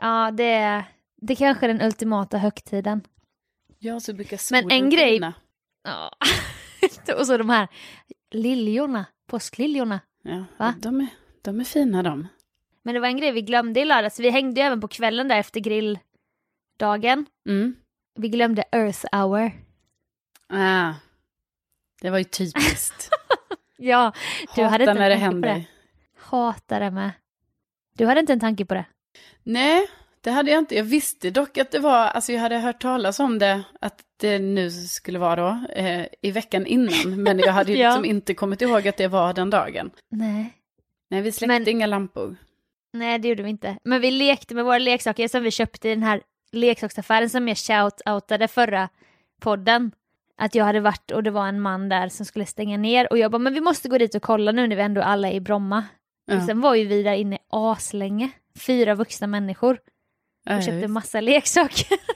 Ja, 0.00 0.30
det 0.30 0.44
är, 0.52 0.84
det 1.16 1.32
är 1.32 1.36
kanske 1.36 1.66
den 1.66 1.82
ultimata 1.82 2.38
högtiden. 2.38 3.00
Ja, 3.78 4.00
så 4.00 4.14
brukar 4.14 4.52
Men 4.52 4.70
en 4.70 4.90
grej-. 4.90 5.32
Ja. 5.82 6.12
och 7.18 7.26
så 7.26 7.36
de 7.36 7.50
här 7.50 7.68
liljorna, 8.30 9.06
påskliljorna. 9.26 10.00
Ja, 10.22 10.44
Va? 10.56 10.74
de 10.78 11.00
är, 11.00 11.06
de 11.42 11.60
är 11.60 11.64
fina 11.64 12.02
de. 12.02 12.28
Men 12.82 12.94
det 12.94 13.00
var 13.00 13.08
en 13.08 13.16
grej 13.16 13.32
vi 13.32 13.42
glömde 13.42 13.80
i 13.80 13.84
lördags. 13.84 14.20
Vi 14.20 14.30
hängde 14.30 14.60
ju 14.60 14.66
även 14.66 14.80
på 14.80 14.88
kvällen 14.88 15.28
där 15.28 15.36
efter 15.38 15.60
grilldagen. 15.60 17.26
Mm. 17.48 17.76
Vi 18.14 18.28
glömde 18.28 18.64
Earth 18.72 19.06
hour. 19.12 19.52
Ah, 20.48 20.94
det 22.00 22.10
var 22.10 22.18
ju 22.18 22.24
typiskt. 22.24 23.10
Ja, 23.78 24.12
Du 24.54 24.62
hade 24.62 24.84
Hatar 24.84 24.92
inte 24.92 24.94
när 24.94 25.08
det 25.10 25.14
händer. 25.16 25.48
det. 25.54 25.64
hatar 26.18 26.80
det 26.80 26.90
med. 26.90 27.10
Du 27.98 28.06
hade 28.06 28.20
inte 28.20 28.32
en 28.32 28.40
tanke 28.40 28.64
på 28.64 28.74
det? 28.74 28.84
Nej, 29.42 29.86
det 30.26 30.32
hade 30.32 30.50
jag 30.50 30.58
inte. 30.58 30.74
Jag 30.76 30.84
visste 30.84 31.30
dock 31.30 31.58
att 31.58 31.70
det 31.70 31.78
var, 31.78 31.98
alltså 32.06 32.32
jag 32.32 32.40
hade 32.40 32.58
hört 32.58 32.80
talas 32.82 33.20
om 33.20 33.38
det, 33.38 33.62
att 33.80 34.00
det 34.20 34.38
nu 34.38 34.70
skulle 34.70 35.18
vara 35.18 35.36
då, 35.36 35.72
eh, 35.72 36.06
i 36.22 36.30
veckan 36.30 36.66
innan. 36.66 37.22
Men 37.22 37.38
jag 37.38 37.52
hade 37.52 37.72
ju 37.72 37.78
Ja. 37.82 37.88
liksom 37.88 38.04
inte 38.04 38.34
kommit 38.34 38.62
ihåg 38.62 38.88
att 38.88 38.96
det 38.96 39.08
var 39.08 39.32
den 39.34 39.50
dagen. 39.50 39.90
Nej. 40.10 40.52
Nej, 41.10 41.22
vi 41.22 41.32
släckte 41.32 41.58
Men- 41.58 41.68
inga 41.68 41.86
lampor. 41.86 42.36
Nej, 42.92 43.18
det 43.18 43.28
gjorde 43.28 43.42
vi 43.42 43.50
inte. 43.50 43.76
Men 43.84 44.00
vi 44.00 44.10
lekte 44.10 44.54
med 44.54 44.64
våra 44.64 44.78
leksaker 44.78 45.28
som 45.28 45.42
vi 45.42 45.50
köpte 45.50 45.88
i 45.88 45.94
den 45.94 46.02
här 46.02 46.20
leksaksaffären 46.52 47.30
som 47.30 47.48
jag 47.48 47.54
shout-outade 47.56 48.46
förra 48.48 48.88
podden. 49.40 49.92
Att 50.38 50.54
jag 50.54 50.64
hade 50.64 50.80
varit 50.80 51.10
och 51.10 51.22
det 51.22 51.30
var 51.30 51.46
en 51.48 51.60
man 51.60 51.88
där 51.88 52.08
som 52.08 52.26
skulle 52.26 52.46
stänga 52.46 52.76
ner 52.76 53.12
och 53.12 53.18
jag 53.18 53.30
bara, 53.30 53.38
men 53.38 53.54
vi 53.54 53.60
måste 53.60 53.88
gå 53.88 53.98
dit 53.98 54.14
och 54.14 54.22
kolla 54.22 54.52
nu 54.52 54.66
när 54.66 54.76
vi 54.76 54.82
ändå 54.82 55.02
alla 55.02 55.28
är 55.28 55.32
i 55.34 55.40
Bromma. 55.40 55.84
Ja. 56.26 56.36
Och 56.36 56.42
sen 56.42 56.60
var 56.60 56.74
ju 56.74 56.84
vi 56.84 57.02
där 57.02 57.12
inne 57.14 57.38
aslänge, 57.50 58.30
fyra 58.66 58.94
vuxna 58.94 59.26
människor 59.26 59.78
Ja, 60.46 60.56
och 60.56 60.62
köpte 60.62 60.88
massa 60.88 61.20
leksaker. 61.20 61.86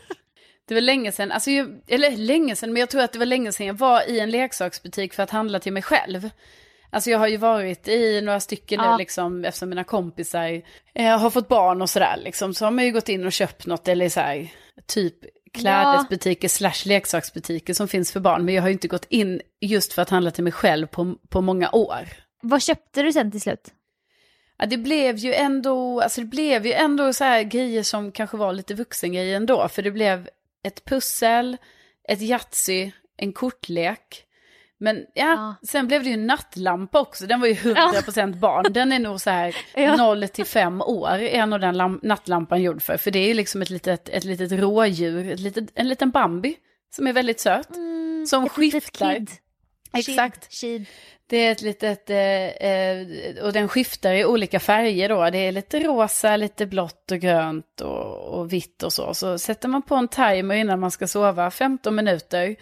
Det 0.68 0.74
var 0.74 0.80
länge 0.80 1.12
sedan, 1.12 1.32
alltså 1.32 1.50
jag, 1.50 1.80
eller 1.88 2.10
länge 2.16 2.56
sedan, 2.56 2.72
men 2.72 2.80
jag 2.80 2.90
tror 2.90 3.02
att 3.02 3.12
det 3.12 3.18
var 3.18 3.26
länge 3.26 3.52
sedan 3.52 3.66
jag 3.66 3.74
var 3.74 4.10
i 4.10 4.20
en 4.20 4.30
leksaksbutik 4.30 5.14
för 5.14 5.22
att 5.22 5.30
handla 5.30 5.58
till 5.58 5.72
mig 5.72 5.82
själv. 5.82 6.30
Alltså 6.90 7.10
jag 7.10 7.18
har 7.18 7.28
ju 7.28 7.36
varit 7.36 7.88
i 7.88 8.20
några 8.20 8.40
stycken 8.40 8.80
Ja. 8.80 8.92
nu 8.92 8.98
liksom, 8.98 9.44
eftersom 9.44 9.68
mina 9.68 9.84
kompisar 9.84 10.62
eh, 10.94 11.18
har 11.18 11.30
fått 11.30 11.48
barn 11.48 11.82
och 11.82 11.90
sådär 11.90 12.16
liksom, 12.24 12.54
så 12.54 12.64
har 12.64 12.70
man 12.70 12.84
ju 12.84 12.92
gått 12.92 13.08
in 13.08 13.26
och 13.26 13.32
köpt 13.32 13.66
något, 13.66 13.88
eller 13.88 14.08
så 14.08 14.20
här, 14.20 14.48
typ 14.86 15.14
klädesbutiker 15.52 16.48
slash 16.48 16.86
leksaksbutiker 16.88 17.74
som 17.74 17.88
finns 17.88 18.12
för 18.12 18.20
barn, 18.20 18.44
men 18.44 18.54
jag 18.54 18.62
har 18.62 18.68
ju 18.68 18.72
inte 18.72 18.88
gått 18.88 19.06
in 19.08 19.40
just 19.60 19.92
för 19.92 20.02
att 20.02 20.10
handla 20.10 20.30
till 20.30 20.44
mig 20.44 20.52
själv 20.52 20.86
på, 20.86 21.14
på 21.28 21.40
många 21.40 21.70
år. 21.70 22.08
Vad 22.42 22.62
köpte 22.62 23.02
du 23.02 23.12
sen 23.12 23.30
till 23.30 23.40
slut? 23.40 23.68
Ja, 24.60 24.66
det 24.66 24.76
blev 24.76 25.16
ju 25.16 25.34
ändå, 25.34 26.00
alltså 26.00 26.20
det 26.20 26.26
blev 26.26 26.66
ju 26.66 26.72
ändå 26.72 27.12
så 27.12 27.24
här 27.24 27.42
grejer 27.42 27.82
som 27.82 28.12
kanske 28.12 28.36
var 28.36 28.52
lite 28.52 28.74
vuxengrejer 28.74 29.36
ändå. 29.36 29.68
För 29.68 29.82
det 29.82 29.90
blev 29.90 30.28
ett 30.66 30.84
pussel, 30.84 31.56
ett 32.08 32.20
Yatzy, 32.22 32.90
en 33.16 33.32
kortlek. 33.32 34.24
Men 34.82 34.96
ja, 35.14 35.24
Ja. 35.24 35.54
sen 35.68 35.86
blev 35.86 36.02
det 36.02 36.08
ju 36.08 36.14
en 36.14 36.26
nattlampa 36.26 37.00
också. 37.00 37.26
Den 37.26 37.40
var 37.40 37.46
ju 37.46 37.54
100% 37.54 38.36
barn. 38.38 38.72
Den 38.72 38.92
är 38.92 38.98
nog 38.98 39.20
så 39.20 39.30
här 39.30 39.56
Ja. 39.74 39.96
0 39.96 40.28
till 40.28 40.44
5 40.44 40.80
år 40.82 41.18
är 41.18 41.46
nog 41.46 41.60
den 41.60 41.74
lam- 41.76 42.00
nattlampan 42.02 42.62
gjord 42.62 42.82
för. 42.82 42.96
För 42.96 43.10
det 43.10 43.18
är 43.18 43.28
ju 43.28 43.34
liksom 43.34 43.62
ett 43.62 43.70
litet, 43.70 44.08
ett 44.08 44.24
litet 44.24 44.52
rådjur, 44.52 45.32
ett 45.32 45.40
litet, 45.40 45.64
en 45.74 45.88
liten 45.88 46.10
Bambi 46.10 46.56
som 46.96 47.06
är 47.06 47.12
väldigt 47.12 47.40
söt. 47.40 47.68
som 48.28 48.44
ett 48.44 48.56
litet 48.58 48.84
skiftar. 48.84 49.14
kid. 49.14 49.30
Exakt. 49.92 50.60
Kid. 50.60 50.86
Det 51.26 51.36
är 51.36 51.52
ett 51.52 51.62
litet, 51.62 52.10
eh, 52.10 52.68
eh, 52.70 53.06
och 53.42 53.52
den 53.52 53.68
skiftar 53.68 54.12
i 54.12 54.24
olika 54.24 54.60
färger 54.60 55.08
då. 55.08 55.30
Det 55.30 55.38
är 55.38 55.52
lite 55.52 55.80
rosa, 55.80 56.36
lite 56.36 56.66
blått 56.66 57.10
och 57.10 57.18
grönt 57.18 57.80
och, 57.80 58.38
och 58.38 58.52
vitt 58.52 58.82
och 58.82 58.92
så. 58.92 59.14
Så 59.14 59.38
sätter 59.38 59.68
man 59.68 59.82
på 59.82 59.94
en 59.94 60.08
timer 60.08 60.54
innan 60.54 60.80
man 60.80 60.90
ska 60.90 61.06
sova, 61.06 61.50
15 61.50 61.94
minuter. 61.94 62.56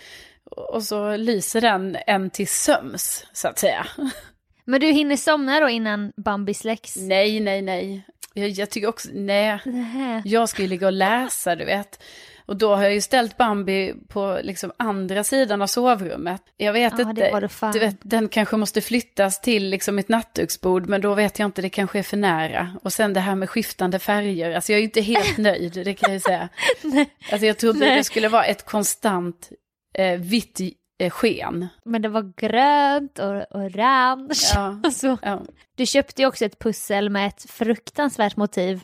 Och 0.50 0.82
så 0.82 1.16
lyser 1.16 1.60
den 1.60 1.96
en 2.06 2.30
till 2.30 2.48
söms, 2.48 3.26
så 3.32 3.48
att 3.48 3.58
säga. 3.58 3.86
Men 4.64 4.80
du 4.80 4.86
hinner 4.86 5.16
somna 5.16 5.60
då 5.60 5.68
innan 5.68 6.12
Bambi 6.16 6.54
släcks? 6.54 6.96
Nej, 6.96 7.40
nej, 7.40 7.62
nej. 7.62 8.02
Jag, 8.34 8.48
jag 8.48 8.70
tycker 8.70 8.88
också, 8.88 9.08
nej. 9.12 9.58
Nähä. 9.64 10.22
Jag 10.24 10.48
ska 10.48 10.62
ju 10.62 10.68
ligga 10.68 10.86
och 10.86 10.92
läsa, 10.92 11.56
du 11.56 11.64
vet. 11.64 12.02
Och 12.48 12.56
då 12.56 12.74
har 12.74 12.82
jag 12.82 12.94
ju 12.94 13.00
ställt 13.00 13.36
Bambi 13.36 13.94
på 14.08 14.38
liksom 14.42 14.72
andra 14.76 15.24
sidan 15.24 15.62
av 15.62 15.66
sovrummet. 15.66 16.42
Jag 16.56 16.72
vet 16.72 16.92
Ja, 16.98 17.10
inte, 17.10 17.48
du 17.72 17.78
vet, 17.78 17.96
den 18.00 18.28
kanske 18.28 18.56
måste 18.56 18.80
flyttas 18.80 19.40
till 19.40 19.68
liksom 19.68 19.94
mitt 19.96 20.08
nattduksbord, 20.08 20.86
men 20.88 21.00
då 21.00 21.14
vet 21.14 21.38
jag 21.38 21.46
inte, 21.46 21.62
det 21.62 21.70
kanske 21.70 21.98
är 21.98 22.02
för 22.02 22.16
nära. 22.16 22.76
Och 22.82 22.92
sen 22.92 23.12
det 23.12 23.20
här 23.20 23.34
med 23.34 23.50
skiftande 23.50 23.98
färger, 23.98 24.54
alltså 24.54 24.72
jag 24.72 24.78
är 24.78 24.84
inte 24.84 25.00
helt 25.00 25.38
nöjd, 25.38 25.72
det 25.72 25.94
kan 25.94 26.10
jag 26.10 26.14
ju 26.14 26.20
säga. 26.20 26.48
Nej. 26.82 27.10
Alltså 27.32 27.46
jag 27.46 27.58
trodde 27.58 27.78
Nej. 27.78 27.96
det 27.96 28.04
skulle 28.04 28.28
vara 28.28 28.44
ett 28.44 28.64
konstant 28.66 29.50
eh, 29.94 30.18
vitt 30.20 30.60
eh, 31.00 31.10
sken. 31.10 31.68
Men 31.84 32.02
det 32.02 32.08
var 32.08 32.32
grönt 32.36 33.18
och 33.18 33.56
orange. 33.60 34.34
Ja. 34.54 34.80
Alltså, 34.84 35.18
Ja. 35.22 35.42
du 35.76 35.86
köpte 35.86 36.22
ju 36.22 36.28
också 36.28 36.44
ett 36.44 36.58
pussel 36.58 37.10
med 37.10 37.26
ett 37.26 37.50
fruktansvärt 37.50 38.36
motiv 38.36 38.80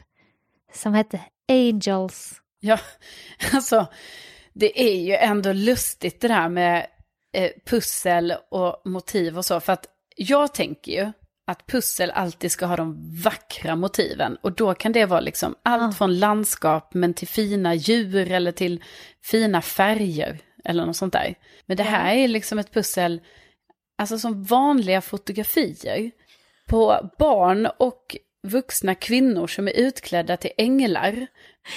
som 0.73 0.95
hette 0.95 1.21
Angels. 1.49 2.41
Ja, 2.65 2.79
alltså 3.53 3.87
det 4.53 4.83
är 4.83 5.01
ju 5.01 5.15
ändå 5.15 5.53
lustigt 5.53 6.21
det 6.21 6.29
där 6.29 6.49
med 6.49 6.87
eh, 7.37 7.51
pussel 7.67 8.35
och 8.51 8.83
motiv 8.85 9.39
och 9.39 9.45
så. 9.45 9.61
För 9.61 9.73
att 9.73 9.87
jag 10.17 10.55
tänker 10.55 10.93
ju 10.93 11.13
att 11.47 11.67
pussel 11.67 12.11
alltid 12.11 12.53
ska 12.53 12.67
ha 12.67 12.77
de 12.77 13.21
vackra 13.23 13.77
motiven. 13.77 14.37
Och 14.43 14.53
då 14.53 14.75
kan 14.75 14.93
det 14.93 15.07
vara 15.07 15.21
liksom 15.21 15.55
allt 15.63 15.83
Ja. 15.83 15.93
från 15.93 16.19
landskap 16.19 16.95
men 16.95 17.15
till 17.15 17.29
fina 17.29 17.75
djur 17.75 18.31
eller 18.31 18.53
till 18.53 18.83
fina 19.23 19.63
färger 19.63 20.39
eller 20.65 20.87
något 20.87 20.97
sånt 20.97 21.13
där. 21.13 21.35
Men 21.67 21.77
det 21.77 21.83
här 21.83 22.15
är 22.15 22.29
liksom 22.29 22.59
ett 22.59 22.73
pussel, 22.73 23.21
alltså 23.99 24.19
som 24.19 24.45
vanliga 24.45 25.01
fotografier 25.01 26.11
på 26.69 27.11
barn 27.19 27.69
och 27.79 28.17
vuxna 28.47 28.95
kvinnor 28.95 29.47
som 29.47 29.69
är 29.69 29.73
utklädda 29.73 30.37
till 30.37 30.51
änglar. 30.57 31.27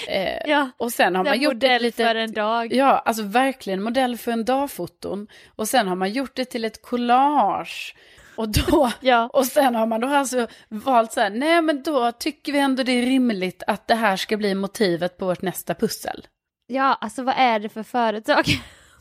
Eh, 0.07 0.37
Ja, 0.49 0.69
och 0.77 0.91
sen 0.91 1.15
har 1.15 1.23
man 1.23 1.39
gjort 1.41 1.53
modell 1.53 1.75
ett 1.75 1.81
litet, 1.81 2.07
för 2.07 2.15
en 2.15 2.31
dag. 2.33 2.73
Ja, 2.73 2.99
alltså 3.05 3.23
verkligen 3.23 3.81
modell 3.83 4.17
för 4.17 4.31
en 4.31 4.45
dag-foton. 4.45 5.27
Och 5.55 5.67
sen 5.67 5.87
har 5.87 5.95
man 5.95 6.11
gjort 6.11 6.35
det 6.35 6.45
till 6.45 6.65
ett 6.65 6.81
collage. 6.81 7.95
Och, 8.35 8.49
då, 8.49 8.91
Ja. 9.01 9.29
och 9.33 9.45
sen 9.45 9.75
har 9.75 9.85
man 9.85 10.01
då 10.01 10.07
alltså 10.07 10.47
valt 10.69 11.11
så 11.13 11.19
här, 11.21 11.29
nej 11.29 11.61
men 11.61 11.83
då 11.83 12.11
tycker 12.11 12.51
vi 12.51 12.59
ändå 12.59 12.83
det 12.83 12.91
är 12.91 13.01
rimligt 13.05 13.63
att 13.67 13.87
det 13.87 13.95
här 13.95 14.17
ska 14.17 14.37
bli 14.37 14.55
motivet 14.55 15.17
på 15.17 15.25
vårt 15.25 15.41
nästa 15.41 15.73
pussel. 15.73 16.27
Ja, 16.67 16.97
alltså 17.01 17.23
vad 17.23 17.35
är 17.37 17.59
det 17.59 17.69
för 17.69 17.83
företag? 17.83 18.45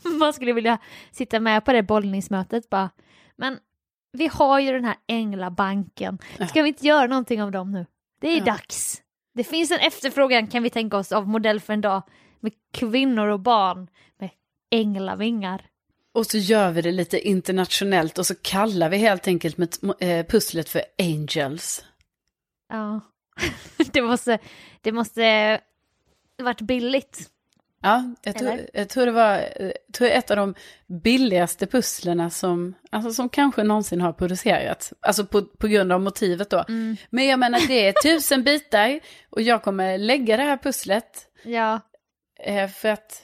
Man 0.19 0.33
skulle 0.33 0.53
vilja 0.53 0.77
sitta 1.11 1.39
med 1.39 1.65
på 1.65 1.73
det 1.73 1.83
bollningsmötet 1.83 2.69
bara. 2.69 2.89
Men 3.37 3.59
vi 4.11 4.27
har 4.33 4.59
ju 4.59 4.71
den 4.71 4.85
här 4.85 4.95
Änglabanken. 5.07 6.17
Ska 6.49 6.61
vi 6.61 6.67
inte 6.67 6.87
göra 6.87 7.07
någonting 7.07 7.43
av 7.43 7.51
dem 7.51 7.71
nu? 7.71 7.85
Det 8.21 8.27
är 8.27 8.37
Ja. 8.37 8.43
dags. 8.45 9.01
Det 9.37 9.43
finns 9.43 9.71
en 9.71 9.79
efterfrågan 9.79 10.47
kan 10.47 10.63
vi 10.63 10.69
tänka 10.69 10.97
oss 10.97 11.11
av 11.11 11.27
modell 11.27 11.59
för 11.59 11.73
en 11.73 11.81
dag 11.81 12.03
med 12.39 12.53
kvinnor 12.73 13.27
och 13.27 13.39
barn 13.39 13.87
med 14.17 14.29
änglavingar. 14.71 15.65
Och 16.13 16.25
så 16.25 16.37
gör 16.37 16.71
vi 16.71 16.81
det 16.81 16.91
lite 16.91 17.19
internationellt 17.19 18.17
och 18.17 18.25
så 18.25 18.35
kallar 18.35 18.89
vi 18.89 18.97
helt 18.97 19.27
enkelt 19.27 19.57
med 19.57 19.75
eh, 19.99 20.25
pusslet 20.25 20.69
för 20.69 20.81
Angels. 20.99 21.85
Ja, 22.69 23.01
det 23.91 24.01
måste, 24.01 24.39
det 24.81 24.91
måste 24.91 25.61
varit 26.37 26.61
billigt. 26.61 27.29
Ja, 27.81 28.13
jag 28.23 28.37
tror, 28.37 28.59
jag 28.73 28.89
tror 28.89 29.05
det 29.05 29.11
var 29.11 29.37
eh, 29.55 29.71
tror 29.93 30.07
ett 30.07 30.31
av 30.31 30.37
de 30.37 30.55
billigaste 30.87 31.67
pusslerna 31.67 32.29
som, 32.29 32.73
alltså 32.89 33.13
som 33.13 33.29
kanske 33.29 33.63
någonsin 33.63 34.01
har 34.01 34.13
producerats. 34.13 34.93
Alltså 34.99 35.25
på, 35.25 35.41
på 35.41 35.67
grund 35.67 35.91
av 35.91 36.01
motivet 36.01 36.49
då. 36.49 36.65
Mm. 36.67 36.97
Men 37.09 37.25
jag 37.25 37.39
menar 37.39 37.67
det 37.67 37.87
är 37.87 37.93
tusen 38.03 38.43
bitar 38.43 38.99
och 39.29 39.41
jag 39.41 39.63
kommer 39.63 39.97
lägga 39.97 40.37
det 40.37 40.43
här 40.43 40.57
pusslet 40.57 41.27
Ja, 41.43 41.79
eh, 42.39 42.69
för 42.69 42.89
att, 42.89 43.21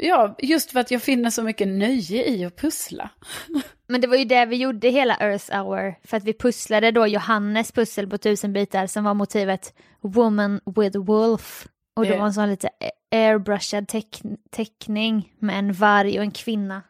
ja, 0.00 0.36
just 0.38 0.70
för 0.70 0.80
att 0.80 0.90
jag 0.90 1.02
finner 1.02 1.30
så 1.30 1.42
mycket 1.42 1.68
nöje 1.68 2.28
i 2.28 2.44
att 2.44 2.56
pussla. 2.56 3.10
men 3.86 4.00
det 4.00 4.06
var 4.06 4.16
ju 4.16 4.24
det 4.24 4.46
vi 4.46 4.56
gjorde 4.56 4.88
hela 4.88 5.16
Earth 5.20 5.56
Hour. 5.56 5.94
För 6.04 6.16
att 6.16 6.24
vi 6.24 6.32
pusslade 6.32 6.90
då 6.90 7.06
Johannes 7.06 7.72
pussel 7.72 8.10
på 8.10 8.18
tusen 8.18 8.52
bitar 8.52 8.86
som 8.86 9.04
var 9.04 9.14
motivet 9.14 9.74
Woman 10.00 10.60
with 10.76 10.98
Wolf. 10.98 11.66
Och 11.94 12.06
det 12.06 12.16
var 12.16 12.26
en 12.26 12.32
sån 12.32 12.50
lite 12.50 12.70
airbrushad 13.10 13.88
teck 13.88 14.22
teckning 14.50 15.32
med 15.38 15.58
en 15.58 15.72
varg 15.72 16.18
och 16.18 16.24
en 16.24 16.30
kvinna. 16.30 16.82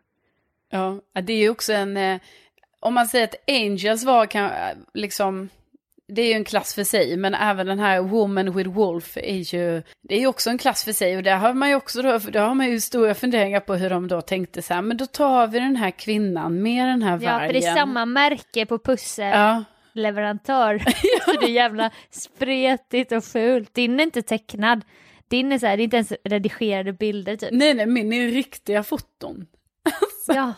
Ja, 0.70 1.00
det 1.22 1.32
är 1.32 1.38
ju 1.38 1.50
också 1.50 1.72
en, 1.72 1.96
eh, 1.96 2.20
om 2.80 2.94
man 2.94 3.06
säger 3.06 3.24
att 3.24 3.50
Angels 3.50 4.04
var 4.04 4.26
kan, 4.26 4.50
liksom, 4.94 5.48
det 6.08 6.22
är 6.22 6.26
ju 6.26 6.32
en 6.32 6.44
klass 6.44 6.74
för 6.74 6.84
sig, 6.84 7.16
men 7.16 7.34
även 7.34 7.66
den 7.66 7.78
här 7.78 8.00
Woman 8.00 8.52
with 8.52 8.70
Wolf 8.70 9.16
är 9.16 9.54
ju, 9.54 9.82
det 10.02 10.14
är 10.14 10.20
ju 10.20 10.26
också 10.26 10.50
en 10.50 10.58
klass 10.58 10.84
för 10.84 10.92
sig 10.92 11.16
och 11.16 11.22
där 11.22 11.36
har 11.36 11.54
man 11.54 11.68
ju 11.68 11.74
också 11.74 12.02
då, 12.02 12.18
då 12.18 12.40
har 12.40 12.54
man 12.54 12.70
ju 12.70 12.80
stora 12.80 13.14
funderingar 13.14 13.60
på 13.60 13.74
hur 13.74 13.90
de 13.90 14.08
då 14.08 14.20
tänkte 14.20 14.62
så 14.62 14.74
här, 14.74 14.82
men 14.82 14.96
då 14.96 15.06
tar 15.06 15.46
vi 15.46 15.58
den 15.58 15.76
här 15.76 15.90
kvinnan 15.90 16.62
med 16.62 16.88
den 16.88 17.02
här 17.02 17.16
vargen. 17.16 17.40
Ja, 17.40 17.46
för 17.46 17.52
det 17.52 17.66
är 17.66 17.74
samma 17.74 18.06
märke 18.06 18.66
på 18.66 18.78
pussel. 18.78 19.30
Ja, 19.30 19.64
leverantör. 19.94 20.78
Så 21.24 21.32
det 21.40 21.46
är 21.46 21.50
jävla 21.50 21.90
spretigt 22.10 23.12
och 23.12 23.24
fult. 23.24 23.74
Din 23.74 24.00
är 24.00 24.04
inte 24.04 24.22
tecknad. 24.22 24.84
Din 25.28 25.52
är 25.52 25.58
så 25.58 25.66
här, 25.66 25.76
det 25.76 25.82
är 25.82 25.84
inte 25.84 25.96
ens 25.96 26.12
redigerade 26.24 26.92
bilder 26.92 27.36
typ. 27.36 27.48
nej 27.52 27.74
nej, 27.74 27.86
min 27.86 28.12
är 28.12 28.28
riktiga 28.28 28.82
foton. 28.82 29.46
Ja. 30.26 30.54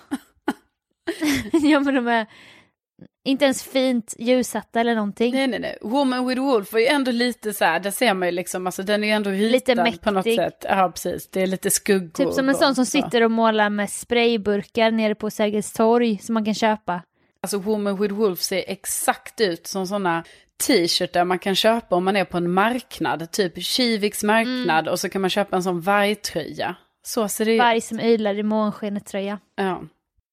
ja 1.53 1.81
men 1.81 1.95
de 1.95 2.09
är 2.09 2.27
inte 3.25 3.45
ens 3.45 3.63
fint 3.63 4.15
ljussatta 4.19 4.81
eller 4.81 4.95
någonting. 4.95 5.35
Nej 5.35 5.47
nej 5.47 5.61
nej, 5.61 5.79
Woman 5.81 6.27
with 6.27 6.41
Wolf 6.41 6.75
är 6.75 6.79
ju 6.79 6.87
ändå 6.87 7.11
lite 7.11 7.53
så 7.53 7.65
här, 7.65 7.81
där 7.81 7.91
ser 7.91 8.15
man 8.15 8.29
ju 8.29 8.33
liksom, 8.33 8.67
alltså 8.67 8.83
den 8.83 9.05
är 9.05 9.09
ju 9.09 9.13
ändå 9.13 9.31
Lite 9.31 9.75
ritad 9.75 10.01
på 10.01 10.11
något 10.11 10.35
sätt. 10.35 10.65
Ja 10.69 10.93
precis, 10.95 11.29
det 11.31 11.43
är 11.43 11.47
lite 11.47 11.71
skuggor. 11.71 12.25
Typ 12.25 12.33
som 12.33 12.49
en 12.49 12.55
sån 12.55 12.75
som 12.75 12.87
så. 12.87 12.91
sitter 12.91 13.23
och 13.23 13.31
målar 13.31 13.71
med 13.71 13.91
sprayburkar 13.91 14.91
nere 14.91 15.15
på 15.15 15.31
Sergels 15.31 15.73
torg 15.73 16.19
som 16.19 16.35
man 16.35 16.45
kan 16.45 16.55
köpa. 16.55 17.03
Alltså 17.45 17.59
Woman 17.59 17.97
with 17.97 18.15
Wolf 18.15 18.41
ser 18.41 18.65
exakt 18.67 19.41
ut 19.41 19.67
som 19.67 19.87
sådana 19.87 20.25
t-shirtar 20.67 21.25
man 21.25 21.39
kan 21.39 21.55
köpa 21.55 21.97
om 21.97 22.05
man 22.05 22.17
är 22.17 22.25
på 22.25 22.37
en 22.37 22.51
marknad. 22.51 23.31
Typ 23.31 23.63
Kiviks 23.63 24.23
marknad 24.23 24.89
och 24.89 25.01
så 25.01 25.09
kan 25.09 25.21
man 25.21 25.31
köpa 25.31 25.57
en 25.57 25.63
sån 25.63 25.81
vargtröja. 25.81 26.77
Så 27.03 27.29
ser 27.29 27.45
det 27.45 27.55
ut. 27.55 27.61
Varg 27.61 27.81
som 27.81 28.01
ylar 28.01 28.39
i 28.39 28.43
månskenet 28.43 29.07
tröja. 29.07 29.39
Ja. 29.55 29.83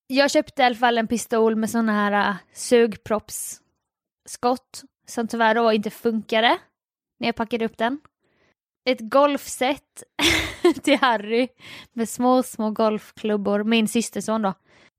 Jag 0.07 0.31
köpte 0.31 0.61
i 0.61 0.65
alla 0.65 0.75
fall 0.75 0.97
en 0.97 1.07
pistol 1.07 1.55
med 1.55 1.69
såna 1.69 1.91
här 1.91 2.29
uh, 2.29 2.35
sugproppsskott 2.53 4.83
som 5.07 5.27
tyvärr 5.27 5.55
då 5.55 5.73
inte 5.73 5.89
funkade 5.89 6.57
när 7.19 7.27
jag 7.27 7.35
packade 7.35 7.65
upp 7.65 7.77
den. 7.77 7.99
Ett 8.89 9.01
golfset 9.01 10.03
till 10.83 10.97
Harry 10.97 11.47
med 11.93 12.09
små, 12.09 12.43
små 12.43 12.71
golfklubbor, 12.71 13.63
min 13.63 13.87
systerson 13.87 14.41
då. 14.41 14.53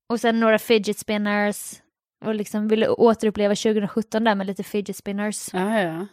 Och 0.09 0.21
sen 0.21 0.41
några 0.41 0.59
fidget 0.59 0.99
spinners 0.99 1.82
och 2.25 2.35
liksom 2.35 2.69
ville 2.69 2.89
återuppleva 2.89 3.55
2017 3.55 4.25
där 4.25 4.35
med 4.35 4.47
lite 4.47 4.63
fidget 4.63 4.97
spinners. 4.97 5.49
Ja, 5.53 5.81
ja. 5.81 6.07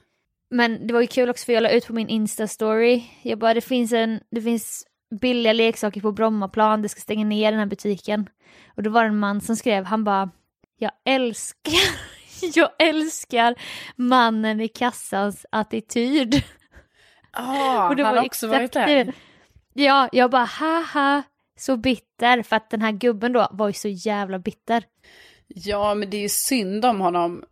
Men 0.50 0.88
det 0.88 0.94
var 0.94 1.02
ju 1.02 1.08
kul 1.08 1.30
också 1.30 1.46
för 1.46 1.54
jag 1.54 1.64
la 1.64 1.70
ut 1.70 1.88
på 1.88 1.94
min 1.94 2.10
Insta-story. 2.10 3.04
Jag 3.22 3.40
bara, 3.40 3.54
det 3.54 3.62
finns 3.62 3.94
en, 3.94 4.20
det 4.32 4.42
finns 4.42 4.86
billiga 5.22 5.54
leksaker 5.54 6.02
på 6.02 6.12
Brommaplan, 6.12 6.82
det 6.82 6.90
ska 6.90 7.02
stänga 7.02 7.26
ner 7.26 7.52
den 7.52 7.60
här 7.60 7.68
butiken. 7.68 8.30
Och 8.76 8.84
då 8.84 8.90
var 8.90 9.04
det 9.04 9.10
en 9.10 9.20
man 9.20 9.42
som 9.42 9.56
skrev, 9.56 9.84
han 9.86 10.04
bara, 10.04 10.30
jag 10.78 10.92
älskar, 11.06 11.74
jag 12.56 12.70
älskar 12.80 13.56
mannen 13.96 14.62
i 14.62 14.68
kassans 14.68 15.46
attityd. 15.50 16.44
Ah, 17.32 17.88
och 17.90 17.96
det 17.96 18.04
han 18.04 18.16
var 18.16 18.22
har 18.22 18.28
också 18.28 18.48
varit 18.48 18.74
där. 18.74 19.14
Ja, 19.74 20.10
jag 20.12 20.32
bara, 20.32 20.46
haha, 20.46 21.24
så 21.58 21.78
bitter. 21.78 22.44
För 22.44 22.56
att 22.56 22.70
den 22.70 22.82
här 22.82 22.92
gubben 22.92 23.34
då 23.34 23.48
var 23.52 23.68
ju 23.68 23.74
så 23.74 23.88
jävla 23.88 24.40
bitter. 24.40 24.84
Ja, 25.56 25.94
men 25.94 26.10
det 26.10 26.18
är 26.18 26.22
ju 26.22 26.30
synd 26.30 26.86
om 26.86 27.02
honom. 27.02 27.44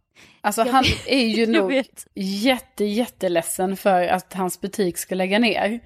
Alltså 0.41 0.61
Jag 0.65 0.71
han 0.73 0.83
vet- 0.83 1.07
är 1.07 1.25
ju 1.27 1.45
nog 1.47 1.71
vet. 1.71 2.07
jätte, 2.15 2.85
jätteledsen 2.85 3.77
för 3.77 4.07
att 4.07 4.33
hans 4.33 4.61
butik 4.61 4.97
ska 4.97 5.15
lägga 5.15 5.39
ner. 5.39 5.79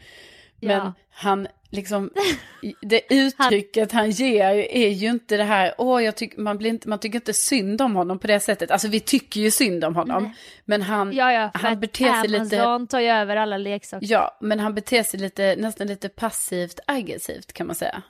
Men 0.62 0.78
Ja. 0.78 0.94
han 1.10 1.48
liksom, 1.70 2.10
det 2.82 3.14
uttrycket 3.14 3.92
han 3.92 4.12
ger 4.12 4.46
är 4.56 4.90
ju 4.90 5.10
inte 5.10 5.38
det 5.38 5.44
här, 5.44 5.74
åh, 5.78 6.04
jag 6.04 6.16
tycker, 6.16 6.42
man, 6.42 6.58
blir 6.58 6.70
inte, 6.70 6.90
man 6.90 7.00
tycker 7.00 7.16
inte 7.18 7.34
synd 7.34 7.82
om 7.82 7.96
honom 7.96 8.20
på 8.20 8.28
det 8.28 8.40
sättet. 8.40 8.72
Alltså 8.72 8.88
vi 8.88 9.00
tycker 9.00 9.42
ju 9.42 9.52
synd 9.52 9.84
om 9.84 9.96
honom. 9.96 10.24
Nej. 10.24 10.34
Men 10.66 10.82
han, 10.82 11.14
Ja, 11.14 11.32
ja, 11.34 11.52
han 11.54 11.80
beter 11.80 12.06
sig 12.06 12.36
Amazon 12.36 12.44
lite, 12.82 12.92
tar 12.92 13.00
ju 13.00 13.08
över 13.10 13.36
alla 13.36 13.58
leksaker. 13.58 14.08
ja, 14.12 14.38
men 14.42 14.60
han 14.60 14.76
beter 14.76 15.04
sig 15.04 15.20
lite, 15.20 15.56
nästan 15.60 15.88
lite 15.88 16.10
passivt 16.10 16.80
aggressivt 16.88 17.54
kan 17.54 17.68
man 17.68 17.76
säga. 17.76 18.02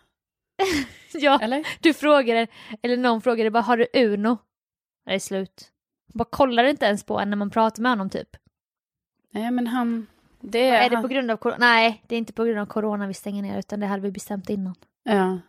Ja, 1.14 1.40
Eller? 1.42 1.68
du 1.82 1.94
frågade, 1.94 2.48
eller 2.82 2.98
någon 2.98 3.22
frågade 3.22 3.52
bara, 3.52 3.64
har 3.64 3.78
du 3.78 3.88
Uno? 3.94 4.38
Det 5.06 5.12
är 5.14 5.20
slut. 5.20 5.72
Bara 6.14 6.26
kollar 6.30 6.64
inte 6.64 6.86
ens 6.86 7.04
på 7.04 7.20
en 7.20 7.30
när 7.30 7.38
man 7.38 7.50
pratar 7.50 7.82
med 7.84 7.92
honom 7.92 8.10
typ. 8.10 8.30
Nej, 9.34 9.52
men 9.52 9.68
han, 9.68 10.08
det 10.42 10.60
är, 10.68 10.86
Är 10.86 10.90
det 10.90 10.96
han, 10.96 11.04
på 11.04 11.08
grund 11.08 11.32
av 11.32 11.38
corona? 11.38 11.58
Nej, 11.60 12.04
det 12.08 12.16
är 12.16 12.20
inte 12.20 12.34
på 12.34 12.44
grund 12.44 12.60
av 12.60 12.66
corona 12.66 13.08
vi 13.08 13.14
stänger 13.14 13.42
ner 13.42 13.60
utan 13.60 13.80
det 13.80 13.86
hade 13.88 14.02
vi 14.04 14.12
bestämt 14.12 14.50
innan. 14.50 14.76
Ja. 15.04 15.40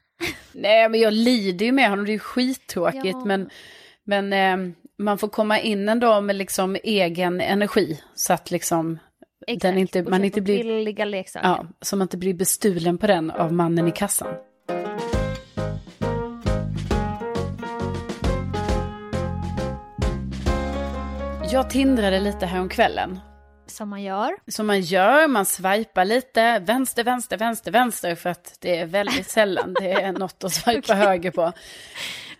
Nej, 0.52 0.88
men 0.88 1.00
jag 1.00 1.12
lider 1.12 1.66
ju 1.66 1.72
med 1.72 1.90
honom, 1.90 2.04
det 2.04 2.10
är 2.10 2.14
ju 2.14 2.18
skittråkigt, 2.18 3.04
Ja. 3.04 3.24
men, 3.24 3.50
men 4.04 4.32
eh, 4.32 4.74
man 4.98 5.18
får 5.18 5.28
komma 5.28 5.60
in 5.60 5.88
ändå 5.88 6.20
med 6.20 6.36
liksom 6.36 6.76
egen 6.84 7.40
energi, 7.40 8.00
så 8.14 8.32
att 8.32 8.50
liksom 8.50 8.98
Exakt. 9.46 9.62
Den 9.62 9.78
inte, 9.78 10.02
man 10.02 10.24
inte 10.24 10.40
blir, 10.40 10.64
billiga 10.64 11.04
leksaker. 11.04 11.48
ja, 11.48 11.66
så 11.80 11.96
man 11.96 12.04
inte 12.04 12.16
blir 12.16 12.34
bestulen 12.34 12.98
på 12.98 13.06
den 13.06 13.30
av 13.30 13.52
mannen 13.52 13.88
i 13.88 13.92
kassan. 13.92 14.34
Jag 21.52 21.70
tindrade 21.70 22.20
lite 22.20 22.46
häromkvällen. 22.46 23.20
Som 23.66 23.88
man 23.88 24.02
gör. 24.02 24.36
Som 24.46 24.66
man 24.66 24.80
gör, 24.80 25.28
man 25.28 25.46
swipar 25.46 26.04
lite, 26.04 26.58
vänster, 26.58 27.04
vänster, 27.04 27.36
vänster, 27.36 27.70
vänster, 27.70 28.14
för 28.14 28.30
att 28.30 28.56
det 28.60 28.78
är 28.78 28.86
väldigt 28.86 29.30
sällan 29.30 29.74
det 29.80 29.92
är 29.92 30.12
något 30.12 30.44
att 30.44 30.52
swipa 30.52 30.94
höger 30.94 31.30
på. 31.30 31.52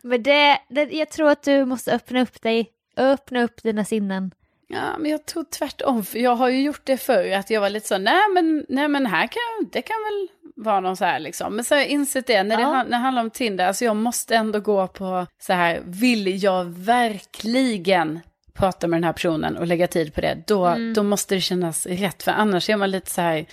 Men 0.02 0.22
det, 0.22 0.58
det, 0.68 0.82
jag 0.82 1.10
tror 1.10 1.30
att 1.30 1.42
du 1.42 1.64
måste 1.64 1.92
öppna 1.92 2.22
upp 2.22 2.42
dig. 2.42 2.70
Öppna 2.96 3.42
upp 3.42 3.62
dina 3.62 3.84
sinnen. 3.84 4.30
Ja, 4.68 4.98
men 4.98 5.10
jag 5.10 5.26
tror 5.26 5.44
tvärtom, 5.44 6.04
för 6.04 6.18
jag 6.18 6.36
har 6.36 6.48
ju 6.48 6.62
gjort 6.62 6.80
det 6.84 6.96
förr, 6.96 7.32
att 7.32 7.50
jag 7.50 7.60
var 7.60 7.70
lite 7.70 7.88
så, 7.88 7.98
nej 7.98 8.20
men, 8.34 8.66
nej, 8.68 8.88
men 8.88 9.06
här 9.06 9.26
kan, 9.26 9.68
det 9.72 9.82
kan 9.82 9.96
väl 9.96 10.28
vara 10.64 10.80
någon 10.80 10.96
så 10.96 11.04
här 11.04 11.18
liksom. 11.18 11.56
Men 11.56 11.64
så 11.64 11.74
har 11.74 11.80
jag 11.80 11.88
insett 11.88 12.26
det, 12.26 12.42
när 12.42 12.56
det, 12.56 12.62
Ja. 12.62 12.70
när 12.82 12.90
det 12.90 12.96
handlar 12.96 13.22
om 13.22 13.30
Tinder, 13.30 13.66
alltså 13.66 13.84
jag 13.84 13.96
måste 13.96 14.36
ändå 14.36 14.60
gå 14.60 14.86
på 14.86 15.26
så 15.40 15.52
här, 15.52 15.80
vill 15.84 16.42
jag 16.42 16.64
verkligen 16.64 18.20
prata 18.60 18.86
med 18.86 18.96
den 18.96 19.04
här 19.04 19.12
personen 19.12 19.56
och 19.56 19.66
lägga 19.66 19.86
tid 19.86 20.14
på 20.14 20.20
det, 20.20 20.44
då, 20.46 20.66
Mm. 20.66 20.94
då 20.94 21.02
måste 21.02 21.34
det 21.34 21.40
kännas 21.40 21.86
rätt, 21.86 22.22
för 22.22 22.30
annars 22.32 22.70
är 22.70 22.76
man 22.76 22.90
lite 22.90 23.10
så 23.10 23.20
här 23.20 23.46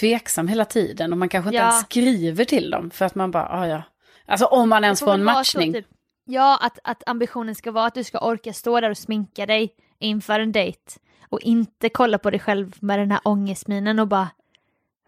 tveksam 0.00 0.48
hela 0.48 0.64
tiden 0.64 1.12
och 1.12 1.18
man 1.18 1.28
kanske 1.28 1.48
inte 1.48 1.56
Ja. 1.56 1.62
ens 1.70 1.80
skriver 1.84 2.44
till 2.44 2.70
dem, 2.70 2.90
för 2.90 3.04
att 3.04 3.14
man 3.14 3.30
bara, 3.30 3.48
ah, 3.48 3.66
ja. 3.66 3.82
Alltså 4.26 4.46
om 4.46 4.68
man 4.68 4.84
ens 4.84 5.00
får 5.00 5.14
en 5.14 5.24
vara 5.24 5.34
så, 5.34 5.38
matchning. 5.58 5.72
typ. 5.72 5.86
Ja, 6.28 6.58
att, 6.62 6.78
att 6.84 7.02
ambitionen 7.08 7.54
ska 7.54 7.70
vara 7.70 7.86
att 7.86 7.94
du 7.94 8.04
ska 8.04 8.18
orka 8.18 8.52
stå 8.52 8.80
där 8.80 8.90
och 8.90 8.98
sminka 8.98 9.46
dig 9.46 9.70
inför 9.98 10.40
en 10.40 10.52
dejt. 10.52 10.80
Och 11.28 11.40
inte 11.40 11.88
kolla 11.88 12.18
på 12.18 12.30
dig 12.30 12.40
själv 12.40 12.76
med 12.80 12.98
den 12.98 13.10
här 13.10 13.20
ångestminen 13.24 13.98
och 13.98 14.08
bara 14.08 14.28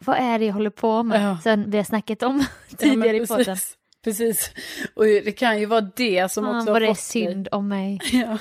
vad 0.05 0.17
är 0.19 0.39
det 0.39 0.45
jag 0.45 0.53
håller 0.53 0.71
på 0.71 1.03
med? 1.03 1.23
Ja. 1.31 1.39
Sen 1.43 1.71
vi 1.71 1.77
har 1.77 1.85
snackat 1.85 2.23
om 2.23 2.39
Ja, 2.71 2.77
tidigare 2.77 3.13
men 3.13 3.23
i 3.23 3.27
podden. 3.27 3.57
precis. 4.05 4.51
Och 4.95 5.05
det 5.05 5.33
kan 5.39 5.61
ju 5.61 5.67
vara 5.67 5.81
det 5.81 6.33
som 6.33 6.45
Fan 6.45 6.57
också 6.59 6.73
vad 6.73 6.83
det 6.83 6.89
är 6.89 6.95
synd 6.95 7.49
om 7.53 7.69
mig. 7.69 7.99
Ja. 8.13 8.39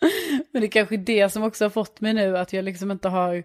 Men 0.52 0.62
det 0.62 0.66
är 0.66 0.70
kanske 0.70 0.94
är 0.94 0.98
det 0.98 1.28
som 1.32 1.42
också 1.42 1.64
har 1.64 1.70
fått 1.70 2.00
mig 2.00 2.14
nu 2.14 2.38
att 2.38 2.52
jag 2.52 2.64
liksom 2.64 2.90
inte 2.90 3.08
har, 3.08 3.42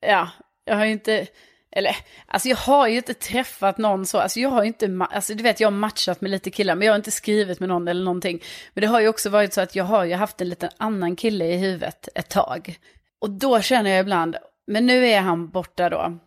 ja, 0.00 0.28
jag 0.64 0.76
har 0.76 0.84
ju 0.84 0.92
inte, 0.92 1.26
eller, 1.70 1.96
alltså 2.26 2.48
jag 2.48 2.56
har 2.56 2.88
ju 2.88 2.96
inte 2.96 3.14
träffat 3.14 3.78
någon 3.78 4.06
så, 4.06 4.18
alltså 4.18 4.40
jag 4.40 4.48
har 4.48 4.64
inte, 4.64 5.06
alltså 5.10 5.34
du 5.34 5.42
vet 5.42 5.60
jag 5.60 5.66
har 5.66 5.76
matchat 5.76 6.20
med 6.20 6.30
lite 6.30 6.50
killar, 6.50 6.74
men 6.74 6.86
jag 6.86 6.92
har 6.92 6.98
inte 6.98 7.10
skrivit 7.10 7.60
med 7.60 7.68
någon 7.68 7.88
eller 7.88 8.04
någonting. 8.04 8.42
Men 8.74 8.82
det 8.82 8.88
har 8.88 9.00
ju 9.00 9.08
också 9.08 9.30
varit 9.30 9.52
så 9.52 9.60
att 9.60 9.76
jag 9.76 9.84
har 9.84 10.04
ju 10.04 10.14
haft 10.14 10.40
en 10.40 10.48
liten 10.48 10.70
annan 10.76 11.16
kille 11.16 11.46
i 11.46 11.56
huvudet 11.56 12.08
ett 12.14 12.30
tag. 12.30 12.78
Och 13.18 13.30
då 13.30 13.60
känner 13.60 13.90
jag 13.90 14.00
ibland, 14.00 14.36
men 14.66 14.86
nu 14.86 15.06
är 15.06 15.20
han 15.20 15.48
borta 15.48 15.90
då. 15.90 16.18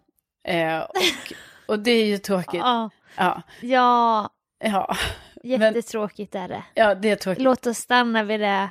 Eh, 0.43 0.79
och, 0.79 1.33
och 1.67 1.79
det 1.79 1.91
är 1.91 2.05
ju 2.05 2.17
tråkigt. 2.17 2.61
Ja, 2.63 2.89
Ja, 3.15 3.41
ja 3.61 4.29
ja, 4.59 4.95
jättetråkigt 5.43 6.35
är 6.35 6.47
det. 6.47 6.63
ja 6.73 6.95
det 6.95 7.09
är 7.09 7.15
tråkigt. 7.15 7.43
Låt 7.43 7.67
oss 7.67 7.77
stanna 7.77 8.23
vid 8.23 8.39
det. 8.39 8.69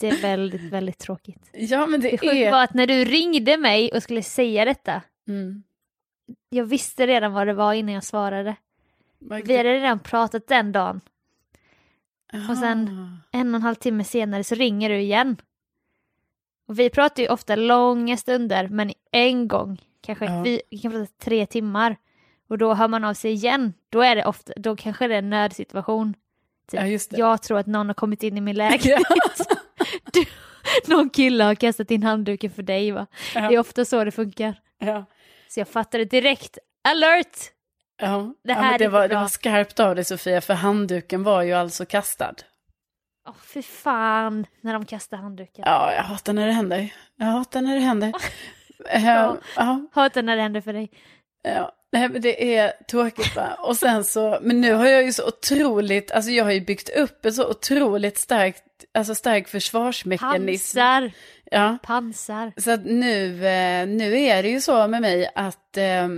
Det 0.00 0.08
är 0.08 0.22
väldigt, 0.22 0.72
väldigt 0.72 0.98
tråkigt. 0.98 1.50
Ja 1.52 1.86
men 1.86 2.00
det 2.00 2.10
Det 2.10 2.18
sjuka 2.18 2.32
är... 2.32 2.50
var 2.52 2.64
att 2.64 2.74
när 2.74 2.86
du 2.86 3.04
ringde 3.04 3.56
mig 3.56 3.92
och 3.92 4.02
skulle 4.02 4.22
säga 4.22 4.64
detta, 4.64 5.02
Mm. 5.28 5.62
jag 6.48 6.64
visste 6.64 7.06
redan 7.06 7.32
vad 7.32 7.46
det 7.46 7.54
var 7.54 7.72
innan 7.74 7.94
jag 7.94 8.04
svarade. 8.04 8.56
Vi 9.18 9.56
hade 9.56 9.74
redan 9.74 9.98
pratat 9.98 10.46
den 10.46 10.72
dagen. 10.72 11.00
och 12.50 12.56
sen- 12.58 13.16
En 13.32 13.48
och 13.48 13.54
en 13.56 13.62
halv 13.62 13.74
timme 13.74 14.04
senare 14.04 14.44
så 14.44 14.54
ringer 14.54 14.88
du 14.90 14.98
igen. 15.00 15.36
Och 16.68 16.78
vi 16.78 16.90
pratar 16.90 17.22
ju 17.22 17.28
ofta 17.28 17.56
långa 17.56 18.16
stunder, 18.16 18.68
men 18.68 18.92
en 19.12 19.48
gång, 19.48 19.78
kanske 20.00 20.24
Ja. 20.24 20.42
vi, 20.42 20.62
vi 20.70 20.78
kan 20.78 20.92
prata 20.92 21.12
tre 21.18 21.46
timmar. 21.46 21.96
Och 22.48 22.58
då 22.58 22.74
hör 22.74 22.88
man 22.88 23.04
av 23.04 23.14
sig 23.14 23.32
igen. 23.32 23.72
Då 23.88 24.00
är 24.02 24.16
det 24.16 24.24
ofta, 24.24 24.52
då 24.56 24.76
kanske 24.76 25.08
det 25.08 25.14
är 25.14 25.18
en 25.18 25.30
nödsituation. 25.30 26.14
Typ, 26.70 26.80
Ja. 27.10 27.18
Jag 27.18 27.42
tror 27.42 27.58
att 27.58 27.66
någon 27.66 27.86
har 27.86 27.94
kommit 27.94 28.22
in 28.22 28.36
i 28.36 28.40
min 28.40 28.56
lägenhet. 28.64 29.02
du, 30.12 30.24
någon 30.94 31.10
kille 31.10 31.44
har 31.44 31.54
kastat 31.54 31.90
in 31.90 32.02
handduken 32.02 32.50
för 32.50 32.62
dig 32.62 32.90
va? 32.90 33.06
Ja. 33.34 33.40
Det 33.48 33.54
är 33.54 33.58
ofta 33.58 33.84
så 33.84 34.04
det 34.04 34.10
funkar. 34.10 34.60
Ja. 34.78 35.04
Så 35.48 35.60
jag 35.60 35.68
fattade 35.68 36.04
direkt, 36.04 36.58
alert! 36.88 37.36
Ja, 38.00 38.34
Det 38.44 38.52
ja, 38.52 38.58
här 38.58 38.74
är 38.74 38.78
det, 38.78 38.88
var, 38.88 39.08
det 39.08 39.14
var 39.14 39.26
skarpt 39.28 39.80
av 39.80 39.94
dig 39.94 40.04
Sofia, 40.04 40.40
för 40.40 40.54
handduken 40.54 41.22
var 41.22 41.42
ju 41.42 41.52
alltså 41.52 41.86
kastad. 41.86 42.34
Åh 43.28 43.34
fy 43.54 43.62
fan, 43.62 44.46
när 44.60 44.72
de 44.72 44.84
kastar 44.84 45.16
handduken. 45.16 45.64
Ja, 45.66 45.92
jag 45.92 46.02
hatar 46.02 46.32
när 46.32 46.46
det 46.46 46.52
händer. 46.52 46.94
Jag 47.16 47.26
hatar 47.26 47.60
när 47.62 47.74
det 47.74 47.80
händer. 47.80 48.12
ja. 48.92 49.00
Ja. 49.00 49.36
Ja, 49.56 49.86
Hatar 49.92 50.22
när 50.22 50.36
det 50.36 50.42
händer 50.42 50.60
för 50.60 50.72
dig. 50.72 50.90
ja. 51.42 51.72
Nej, 51.92 52.08
men 52.08 52.22
det 52.22 52.54
är 52.56 52.72
tråkigt 52.90 53.36
va. 53.36 53.56
Och 53.58 53.76
sen 53.76 54.04
så, 54.04 54.38
men 54.42 54.60
nu 54.60 54.72
har 54.72 54.86
jag 54.86 55.04
ju 55.04 55.12
så 55.12 55.26
otroligt, 55.28 56.10
alltså 56.10 56.30
jag 56.30 56.44
har 56.44 56.52
ju 56.52 56.60
byggt 56.60 56.88
upp 56.88 57.24
en 57.26 57.32
så 57.32 57.50
otroligt 57.50 58.18
starkt, 58.18 58.62
alltså 58.94 59.14
stark 59.14 59.48
försvarsmekanism. 59.48 60.76
Pansar, 60.78 61.12
Ja. 61.50 61.78
pansar. 61.82 62.52
Så 62.56 62.70
att 62.70 62.84
nu, 62.84 63.46
eh, 63.46 63.86
nu 63.86 64.20
är 64.20 64.42
det 64.42 64.48
ju 64.48 64.60
så 64.60 64.88
med 64.88 65.02
mig 65.02 65.30
att 65.34 65.76
eh, 65.76 66.04
eh, 66.04 66.08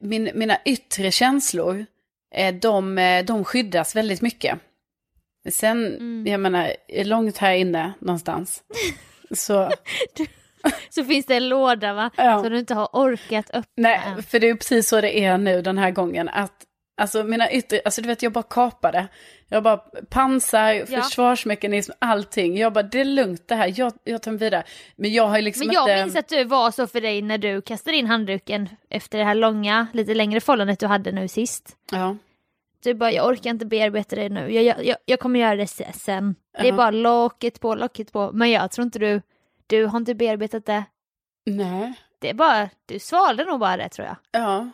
min, 0.00 0.30
mina 0.34 0.58
yttre 0.64 1.10
känslor, 1.10 1.86
eh, 2.34 2.54
de, 2.54 2.98
eh, 2.98 3.24
de 3.24 3.44
skyddas 3.44 3.96
väldigt 3.96 4.22
mycket. 4.22 4.58
Sen, 5.50 5.86
Mm. 5.86 6.24
jag 6.26 6.40
menar, 6.40 6.72
långt 7.04 7.38
här 7.38 7.54
inne 7.54 7.92
någonstans. 8.00 8.62
Så, 9.34 9.70
Så 10.90 11.04
finns 11.04 11.26
det 11.26 11.36
en 11.36 11.48
låda 11.48 11.92
va? 11.94 12.10
Ja. 12.16 12.42
Så 12.42 12.48
du 12.48 12.58
inte 12.58 12.74
har 12.74 12.88
orkat 12.92 13.50
öppna 13.50 13.64
nej, 13.76 14.00
än. 14.06 14.22
för 14.22 14.40
det 14.40 14.48
är 14.48 14.54
precis 14.54 14.88
så 14.88 15.00
det 15.00 15.24
är 15.24 15.38
nu 15.38 15.62
den 15.62 15.78
här 15.78 15.90
gången. 15.90 16.28
Att, 16.28 16.52
alltså 17.00 17.24
mina 17.24 17.52
yttre, 17.52 17.80
alltså 17.84 18.02
du 18.02 18.08
vet, 18.08 18.22
jag 18.22 18.32
bara 18.32 18.42
kapade. 18.42 19.08
Jag 19.48 19.62
bara 19.62 19.76
pansar, 20.10 20.72
Ja. 20.72 21.02
försvarsmekanism, 21.02 21.92
allting. 21.98 22.58
Jag 22.58 22.72
bara, 22.72 22.82
det 22.82 23.00
är 23.00 23.04
lugnt 23.04 23.48
det 23.48 23.54
här, 23.54 23.72
jag, 23.76 23.92
jag 24.04 24.22
tar 24.22 24.30
mig 24.30 24.38
vidare. 24.40 24.64
Men 24.96 25.12
jag 25.12 25.26
har 25.26 25.40
liksom 25.40 25.66
Men 25.66 25.74
jag 25.74 25.82
inte... 25.90 26.02
minns 26.04 26.16
att 26.16 26.28
du 26.28 26.44
var 26.44 26.70
så 26.70 26.86
för 26.86 27.00
dig 27.00 27.22
när 27.22 27.38
du 27.38 27.62
kastade 27.62 27.96
in 27.96 28.06
handduken 28.06 28.68
efter 28.90 29.18
det 29.18 29.24
här 29.24 29.34
långa, 29.34 29.86
lite 29.92 30.14
längre 30.14 30.40
förhållandet 30.40 30.80
du 30.80 30.86
hade 30.86 31.12
nu 31.12 31.28
sist. 31.28 31.76
Ja. 31.92 32.16
Du 32.82 32.94
bara, 32.94 33.12
jag 33.12 33.26
orkar 33.26 33.50
inte 33.50 33.66
bearbeta 33.66 34.16
det 34.16 34.28
nu, 34.28 34.52
jag, 34.54 34.84
jag, 34.86 34.96
jag, 35.04 35.20
kommer 35.20 35.40
göra 35.40 35.56
det 35.56 35.66
se- 35.66 35.92
sen. 35.94 36.34
Det 36.52 36.60
är 36.60 36.64
Ja. 36.66 36.72
bara 36.76 36.90
locket 36.90 37.60
på, 37.60 37.74
locket 37.74 38.12
på. 38.12 38.30
Men 38.32 38.50
jag 38.50 38.70
tror 38.70 38.84
inte 38.84 38.98
du, 38.98 39.22
du 39.70 39.84
har 39.86 39.96
inte 39.98 40.14
bearbetat 40.14 40.66
det. 40.66 40.84
Nej. 41.46 41.92
Det 42.18 42.30
är 42.30 42.34
bara, 42.34 42.68
du 42.86 42.98
svalde 42.98 43.44
nog 43.44 43.60
bara 43.60 43.76
det 43.76 43.88
tror 43.88 44.06
jag. 44.06 44.16
Ja, 44.32 44.70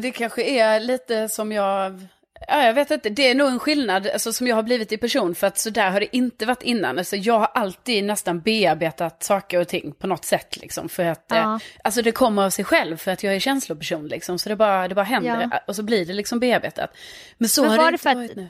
det 0.00 0.10
kanske 0.10 0.42
är 0.42 0.80
lite 0.80 1.28
som 1.28 1.52
jag... 1.52 2.00
Ja, 2.48 2.64
jag 2.64 2.74
vet 2.74 2.90
inte, 2.90 3.10
det 3.10 3.30
är 3.30 3.34
nog 3.34 3.48
en 3.48 3.58
skillnad 3.58 4.06
alltså, 4.06 4.32
som 4.32 4.46
jag 4.46 4.56
har 4.56 4.62
blivit 4.62 4.92
i 4.92 4.96
person, 4.96 5.34
för 5.34 5.46
att 5.46 5.58
så 5.58 5.70
där 5.70 5.90
har 5.90 6.00
det 6.00 6.16
inte 6.16 6.46
varit 6.46 6.62
innan. 6.62 6.98
Alltså, 6.98 7.16
jag 7.16 7.38
har 7.38 7.46
alltid 7.46 8.04
nästan 8.04 8.40
bearbetat 8.40 9.22
saker 9.22 9.60
och 9.60 9.68
ting 9.68 9.92
på 9.92 10.06
något 10.06 10.24
sätt, 10.24 10.56
liksom, 10.56 10.88
för 10.88 11.04
att 11.04 11.32
eh, 11.32 11.38
Ja. 11.38 11.60
alltså, 11.84 12.02
det 12.02 12.12
kommer 12.12 12.42
av 12.44 12.50
sig 12.50 12.64
själv, 12.64 12.96
för 12.96 13.10
att 13.10 13.22
jag 13.22 13.34
är 13.34 13.40
känsloperson, 13.40 14.06
liksom, 14.08 14.38
så 14.38 14.48
det 14.48 14.56
bara, 14.56 14.88
det 14.88 14.94
bara 14.94 15.04
händer, 15.04 15.48
Ja. 15.52 15.60
och 15.66 15.76
så 15.76 15.82
blir 15.82 16.06
det 16.06 16.12
liksom 16.12 16.40
bearbetat. 16.40 16.90
Men 17.38 17.48
så 17.48 17.62
Men 17.62 17.70
har 17.70 17.90
det 17.90 17.94
inte 17.94 18.14
varit 18.14 18.36
nu. 18.36 18.48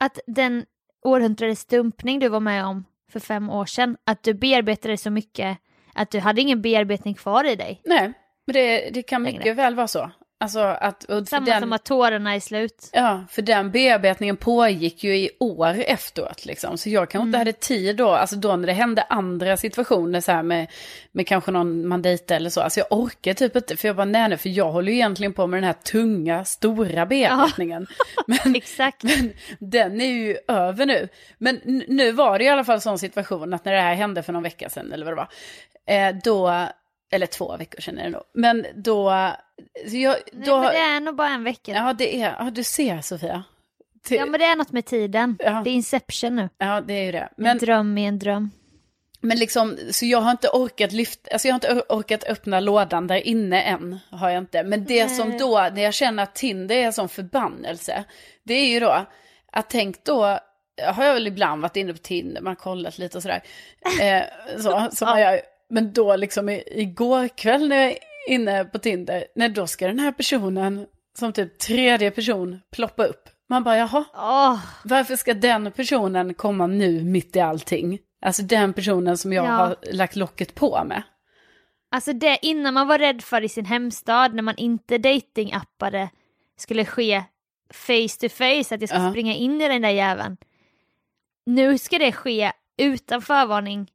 Att 0.00 0.18
den 0.26 0.64
århundradets 1.04 1.64
dumpning 1.66 2.18
du 2.18 2.28
var 2.28 2.40
med 2.40 2.64
om 2.66 2.84
för 3.12 3.20
fem 3.20 3.50
år 3.50 3.66
sedan, 3.66 3.96
att 4.06 4.22
du 4.22 4.34
bearbetade 4.34 4.96
så 4.96 5.10
mycket 5.10 5.58
att 5.94 6.10
du 6.10 6.18
hade 6.20 6.40
ingen 6.40 6.62
bearbetning 6.62 7.14
kvar 7.14 7.44
i 7.44 7.56
dig. 7.56 7.80
Nej, 7.84 8.12
men 8.46 8.54
det, 8.54 8.90
det 8.90 9.02
kan 9.02 9.22
Längre. 9.22 9.38
mycket 9.38 9.56
väl 9.56 9.74
vara 9.74 9.88
så. 9.88 10.10
Alltså 10.42 10.60
att... 10.60 11.06
Samma 11.28 11.46
den... 11.46 11.60
som 11.60 11.72
att 11.72 11.84
tårarna 11.84 12.34
är 12.34 12.40
slut. 12.40 12.90
Ja, 12.92 13.24
för 13.30 13.42
den 13.42 13.70
bearbetningen 13.70 14.36
pågick 14.36 15.04
ju 15.04 15.16
i 15.16 15.30
år 15.40 15.74
efteråt 15.86 16.44
liksom. 16.44 16.78
Så 16.78 16.88
jag 16.88 17.10
kanske 17.10 17.26
inte 17.26 17.36
Mm. 17.36 17.40
hade 17.40 17.52
tid 17.52 17.96
då, 17.96 18.08
alltså 18.10 18.36
då 18.36 18.56
när 18.56 18.66
det 18.66 18.72
hände 18.72 19.02
andra 19.02 19.56
situationer 19.56 20.20
så 20.20 20.32
här 20.32 20.42
med, 20.42 20.70
med 21.12 21.26
kanske 21.26 21.50
någon 21.50 21.88
man 21.88 22.02
dejtade 22.02 22.36
eller 22.36 22.50
så. 22.50 22.60
Alltså 22.60 22.80
jag 22.80 22.86
orkar 22.90 23.34
typ 23.34 23.56
inte, 23.56 23.76
för 23.76 23.88
jag 23.88 23.96
bara 23.96 24.04
nej, 24.04 24.28
nej 24.28 24.38
för 24.38 24.48
jag 24.48 24.72
håller 24.72 24.92
ju 24.92 24.98
egentligen 24.98 25.32
på 25.32 25.46
med 25.46 25.56
den 25.56 25.64
här 25.66 25.72
tunga, 25.72 26.44
stora 26.44 27.06
bearbetningen. 27.06 27.86
Men, 28.26 28.56
Exakt. 28.56 29.02
men 29.02 29.32
den 29.58 30.00
är 30.00 30.06
ju 30.06 30.36
över 30.48 30.86
nu. 30.86 31.08
Men 31.38 31.60
nu 31.88 32.12
var 32.12 32.38
det 32.38 32.44
i 32.44 32.48
alla 32.48 32.64
fall 32.64 32.80
sån 32.80 32.98
situation 32.98 33.54
att 33.54 33.64
när 33.64 33.72
det 33.72 33.80
här 33.80 33.94
hände 33.94 34.22
för 34.22 34.32
någon 34.32 34.42
vecka 34.42 34.68
sedan 34.68 34.92
eller 34.92 35.06
vad 35.06 35.12
det 35.12 35.16
var, 35.16 35.28
eh, 35.86 36.16
då, 36.24 36.66
eller 37.12 37.26
två 37.26 37.56
veckor 37.56 37.80
sedan 37.80 37.98
är 37.98 38.04
det 38.04 38.10
nog, 38.10 38.22
men 38.34 38.66
då, 38.74 39.10
jag, 39.86 40.16
Nej, 40.32 40.44
då 40.46 40.60
men 40.60 40.72
det 40.72 40.78
är 40.78 41.00
nog 41.00 41.16
bara 41.16 41.28
en 41.28 41.44
vecka. 41.44 41.72
Ja, 41.72 41.92
det 41.92 42.22
är, 42.22 42.36
ja 42.38 42.50
du 42.50 42.64
ser 42.64 43.00
Sofia. 43.00 43.42
Till, 44.04 44.16
Ja 44.16 44.26
men 44.26 44.40
det 44.40 44.46
är 44.46 44.56
något 44.56 44.72
med 44.72 44.84
tiden. 44.86 45.36
Ja. 45.38 45.60
Det 45.64 45.70
är 45.70 45.74
Inception 45.74 46.36
nu. 46.36 46.48
ja, 46.58 46.80
det 46.80 46.94
är 46.94 47.04
ju 47.04 47.12
det. 47.12 47.18
En 47.18 47.28
Men, 47.36 47.58
dröm 47.58 47.98
i 47.98 48.04
en 48.06 48.18
dröm. 48.18 48.50
men 49.20 49.38
liksom, 49.38 49.78
så 49.90 50.06
jag 50.06 50.18
har 50.20 50.30
inte 50.30 50.48
orkat 50.48 50.92
lyfta, 50.92 51.30
alltså 51.32 51.48
jag 51.48 51.52
har 51.52 51.56
inte 51.56 51.68
or- 51.74 51.84
orkat 51.98 52.24
öppna 52.24 52.60
lådan 52.60 53.06
där 53.06 53.26
inne 53.26 53.62
än, 53.62 53.98
har 54.10 54.30
jag 54.30 54.38
inte. 54.38 54.62
Men 54.62 54.84
det 54.84 55.06
Nej. 55.06 55.16
som 55.16 55.38
då, 55.38 55.68
när 55.74 55.82
jag 55.82 55.94
känner 55.94 56.22
att 56.22 56.34
Tinder 56.34 56.76
är 56.76 56.82
en 56.86 56.92
sån 56.92 57.08
förbannelse, 57.08 58.04
det 58.42 58.54
är 58.54 58.66
ju 58.68 58.80
då, 58.80 59.06
att 59.52 59.70
tänk 59.70 60.04
då, 60.04 60.38
har 60.94 61.04
jag 61.04 61.14
väl 61.14 61.26
ibland 61.26 61.62
varit 61.62 61.76
inne 61.76 61.92
på 61.92 61.98
Tinder, 61.98 62.40
man 62.40 62.50
har 62.50 62.54
kollat 62.54 62.98
lite 62.98 63.16
och 63.18 63.22
sådär. 63.22 63.42
Eh, 64.00 64.22
så, 64.58 64.88
som 64.92 65.08
Ja. 65.08 65.20
gör. 65.20 65.40
Men 65.72 65.92
då 65.92 66.16
liksom 66.16 66.48
i- 66.48 66.64
igår 66.70 67.28
kväll 67.28 67.68
när 67.68 67.76
jag 67.76 67.90
är 67.90 67.98
inne 68.28 68.64
på 68.64 68.78
Tinder, 68.78 69.24
när 69.34 69.48
då 69.48 69.66
ska 69.66 69.86
den 69.86 69.98
här 69.98 70.12
personen 70.12 70.86
som 71.18 71.32
typ 71.32 71.58
tredje 71.58 72.10
person 72.10 72.60
ploppa 72.72 73.04
upp. 73.04 73.28
Man 73.48 73.62
bara 73.64 73.76
jaha, 73.76 74.04
Åh, 74.14 74.58
varför 74.84 75.16
ska 75.16 75.34
den 75.34 75.72
personen 75.72 76.34
komma 76.34 76.66
nu 76.66 77.04
mitt 77.04 77.36
i 77.36 77.40
allting? 77.40 77.98
Alltså 78.24 78.42
den 78.42 78.72
personen 78.72 79.18
som 79.18 79.32
jag 79.32 79.44
Ja. 79.46 79.50
har 79.50 79.76
lagt 79.92 80.16
locket 80.16 80.54
på 80.54 80.84
med. 80.84 81.02
Alltså 81.90 82.12
det 82.12 82.38
innan 82.42 82.74
man 82.74 82.88
var 82.88 82.98
rädd 82.98 83.22
för 83.22 83.42
i 83.44 83.48
sin 83.48 83.64
hemstad 83.64 84.34
när 84.34 84.42
man 84.42 84.56
inte 84.56 84.98
datingappade 84.98 86.08
skulle 86.56 86.84
ske 86.84 87.22
face 87.72 88.08
to 88.20 88.28
face, 88.28 88.74
att 88.74 88.80
jag 88.80 88.88
ska 88.88 88.98
Ja. 88.98 89.10
springa 89.10 89.34
in 89.34 89.60
i 89.60 89.68
den 89.68 89.82
där 89.82 89.88
jäveln. 89.90 90.36
Nu 91.46 91.78
ska 91.78 91.98
det 91.98 92.12
ske 92.12 92.52
utan 92.78 93.22
förvarning 93.22 93.90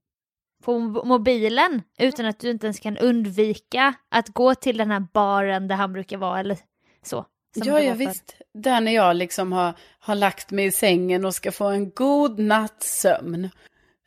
på 0.64 0.72
mo- 0.80 1.06
mobilen 1.06 1.82
utan 2.00 2.26
att 2.26 2.40
du 2.40 2.50
inte 2.50 2.66
ens 2.68 2.80
kan 2.80 2.98
undvika 2.98 3.94
att 4.10 4.28
gå 4.30 4.56
till 4.56 4.78
den 4.78 4.92
här 4.92 5.06
baren 5.14 5.68
där 5.68 5.76
han 5.76 5.94
brukar 5.94 6.18
vara 6.18 6.40
eller 6.40 6.58
så. 7.04 7.26
Ja, 7.56 7.80
ja 7.80 7.94
visst. 7.94 8.36
Där 8.54 8.82
när 8.82 8.92
jag 8.92 9.16
liksom 9.16 9.52
har, 9.52 9.74
har 10.00 10.16
lagt 10.16 10.52
mig 10.52 10.66
i 10.66 10.72
sängen 10.72 11.26
och 11.26 11.36
ska 11.36 11.52
få 11.52 11.66
en 11.66 11.90
god 11.90 12.40
natts 12.40 13.00
sömn. 13.02 13.50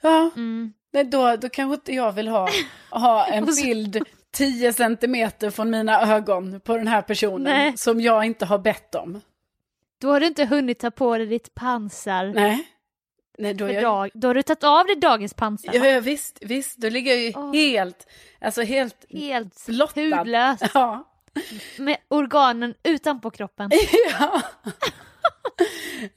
Ja, 0.02 0.30
Mm. 0.36 0.72
nej, 0.92 1.04
då, 1.04 1.36
då 1.36 1.48
kanske 1.48 1.74
inte 1.74 1.92
jag 1.94 2.12
vill 2.12 2.28
ha, 2.28 2.48
ha 2.90 3.26
en 3.26 3.44
bild 3.64 3.98
10 4.32 4.72
centimeter 4.72 5.50
från 5.50 5.70
mina 5.70 6.14
ögon 6.14 6.60
på 6.60 6.76
den 6.76 6.88
här 6.88 7.02
personen 7.02 7.42
Nej. 7.56 7.72
som 7.76 8.00
jag 8.00 8.24
inte 8.24 8.46
har 8.46 8.58
bett 8.58 8.94
om. 8.94 9.20
Då 10.00 10.08
har 10.12 10.20
du 10.20 10.26
inte 10.26 10.44
hunnit 10.44 10.78
ta 10.78 10.90
på 10.90 11.18
dig 11.18 11.26
ditt 11.26 11.54
pansar. 11.54 12.26
Nej. 12.34 12.66
Nej, 13.40 13.54
då, 13.54 13.72
jag, 13.72 13.82
dag. 13.82 14.10
Då 14.14 14.28
har 14.28 14.34
du 14.34 14.42
tagit 14.42 14.64
av 14.64 14.86
dig 14.86 14.96
dagens 14.96 15.34
pansar. 15.34 15.74
ja, 15.74 15.86
ja, 15.86 16.00
visst, 16.00 16.38
visst, 16.40 16.76
då 16.76 16.88
ligger 16.88 17.12
jag 17.12 17.20
ju 17.22 17.32
Åh. 17.36 17.52
helt, 17.54 18.06
alltså 18.40 18.62
helt 18.62 19.04
Helt 19.10 19.66
blottad. 19.66 20.00
hudlös. 20.00 20.60
Ja. 20.74 21.06
Med 21.78 21.96
organen 22.08 22.74
utanpå 22.82 23.30
kroppen. 23.30 23.70
ja. 24.18 24.42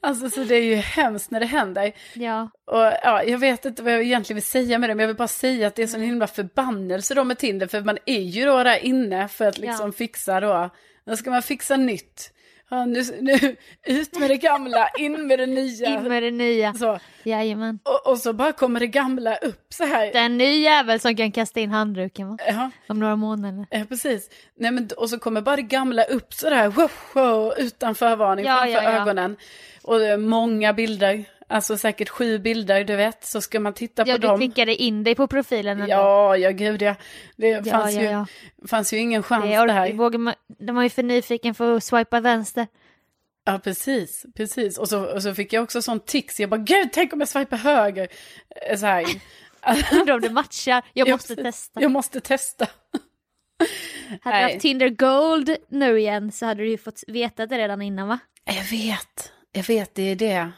Alltså 0.02 0.30
så 0.30 0.44
det 0.44 0.56
är 0.56 0.64
ju 0.64 0.76
hemskt 0.76 1.32
när 1.32 1.40
det 1.40 1.46
händer. 1.46 1.92
Ja. 2.14 2.50
Och 2.66 2.78
ja, 3.04 3.24
jag 3.24 3.38
vet 3.38 3.66
inte 3.66 3.84
vad 3.84 3.94
jag 3.94 4.02
egentligen 4.04 4.36
vill 4.36 4.44
säga 4.48 4.78
med 4.80 4.90
det, 4.90 4.96
men 4.96 5.04
jag 5.04 5.08
vill 5.08 5.18
bara 5.18 5.28
säga 5.28 5.68
att 5.68 5.76
det 5.76 5.84
är 5.84 5.88
sån 5.88 6.02
himla 6.02 6.28
förbannelse 6.28 7.14
då 7.14 7.24
med 7.24 7.38
Tinder, 7.38 7.68
för 7.68 7.82
man 7.82 7.98
är 8.06 8.20
ju 8.22 8.46
då 8.46 8.64
där 8.64 8.86
inne 8.86 9.28
för 9.28 9.46
att 9.46 9.58
liksom 9.58 9.86
Ja. 9.88 9.92
fixa 9.92 10.40
då, 10.40 10.70
då 11.06 11.18
ska 11.18 11.30
man 11.32 11.42
fixa 11.44 11.78
nytt. 11.78 12.33
Ja, 12.74 12.86
nu, 12.86 13.04
nu, 13.22 13.56
ut 13.84 14.20
med 14.20 14.30
det 14.30 14.38
gamla, 14.38 14.90
in 14.98 15.28
med 15.28 15.40
det 15.40 15.46
nya. 15.46 15.88
In 15.88 16.04
med 16.04 16.24
det 16.24 16.32
nya. 16.32 16.74
Så, 16.74 17.00
Jajamän. 17.24 17.80
och, 17.84 18.12
och 18.12 18.18
så 18.18 18.34
bara 18.34 18.52
kommer 18.52 18.80
det 18.80 18.88
gamla 18.88 19.36
upp 19.36 19.66
så 19.74 19.84
här. 19.86 20.06
Det 20.14 20.18
är 20.20 20.26
en 20.26 20.38
ny 20.38 20.62
jävel 20.62 21.00
som 21.00 21.16
kan 21.16 21.32
kasta 21.32 21.60
in 21.60 21.70
handduken 21.72 22.30
va? 22.30 22.38
Ja, 22.48 22.72
Om 22.88 23.00
några 23.00 23.16
månader. 23.16 23.66
ja, 23.70 23.86
precis. 23.90 24.30
Nej, 24.56 24.72
men, 24.72 24.90
och 24.98 25.10
så 25.10 25.20
kommer 25.20 25.42
bara 25.42 25.56
det 25.56 25.62
gamla 25.62 26.04
upp 26.04 26.34
så 26.34 26.50
där, 26.50 26.68
wow, 26.68 26.92
wow, 27.14 27.54
utan 27.58 27.96
förvarning 27.96 28.46
Ja, 28.46 28.56
framför 28.56 28.72
ja, 28.74 28.84
ja. 28.84 29.02
ögonen. 29.02 29.36
Och 29.84 30.00
det 30.00 30.08
är 30.08 30.18
många 30.18 30.74
bilder, 30.74 31.26
alltså 31.54 31.78
säkert 31.78 32.10
sju 32.10 32.40
bilder, 32.40 32.84
du 32.84 32.96
vet, 32.96 33.26
så 33.26 33.42
ska 33.42 33.60
man 33.60 33.74
titta 33.74 34.04
Ja, 34.08 34.14
på 34.16 34.22
du 34.22 34.28
dem. 34.28 34.38
klickade 34.40 34.76
in 34.76 35.04
dig 35.04 35.16
på 35.16 35.28
profilen 35.28 35.82
ändå. 35.82 35.92
Ja, 35.92 36.38
ja 36.38 36.52
gud 36.52 36.82
ja. 36.82 36.96
Det 37.38 37.48
ja, 37.48 37.64
fanns, 37.64 37.96
ja, 37.96 38.02
ju, 38.02 38.08
ja. 38.08 38.26
fanns 38.68 38.94
ju 38.94 38.98
ingen 38.98 39.24
chans 39.24 39.44
Det 39.44 39.50
det, 39.50 39.56
är, 39.56 39.68
här. 39.68 39.94
vågar 39.94 40.20
man, 40.20 40.34
de 40.60 40.76
var 40.76 40.84
ju 40.84 40.90
för 40.90 41.04
nyfiken 41.04 41.56
för 41.56 41.76
att 41.78 41.84
swipa 41.84 42.20
vänster. 42.20 42.68
Ja, 43.46 43.60
precis, 43.64 44.26
precis. 44.36 44.78
Och 44.78 44.90
så, 44.90 45.06
och 45.06 45.24
så 45.24 45.34
fick 45.36 45.54
jag 45.54 45.64
också 45.64 45.82
sån 45.82 46.00
tics, 46.00 46.40
jag 46.40 46.50
bara 46.50 46.58
gud, 46.62 46.90
tänk 46.94 47.14
om 47.14 47.20
jag 47.20 47.30
swipar 47.30 47.58
höger. 47.58 48.08
Eh, 48.70 48.78
Så 48.78 48.86
här. 48.86 49.06
Undrar 50.00 50.14
om 50.16 50.22
det 50.22 50.30
matchar. 50.30 50.82
Jag 50.94 51.08
Ja, 51.08 51.14
måste 51.16 51.36
precis. 51.36 51.44
testa. 51.44 51.82
Jag 51.82 51.92
måste 51.92 52.20
testa. 52.22 52.68
Hade 54.22 54.38
du 54.38 54.44
haft 54.44 54.60
Tinder 54.60 54.90
Gold 54.90 55.56
nu 55.70 56.00
igen 56.00 56.32
så 56.32 56.46
hade 56.46 56.64
du 56.64 56.70
ju 56.70 56.78
fått 56.78 57.04
veta 57.08 57.46
det 57.46 57.58
redan 57.58 57.82
innan 57.82 58.08
va? 58.08 58.20
Jag 58.46 58.64
vet, 58.78 59.32
jag 59.52 59.64
vet, 59.64 59.96
det 59.96 60.02
är 60.12 60.16
det. 60.16 60.52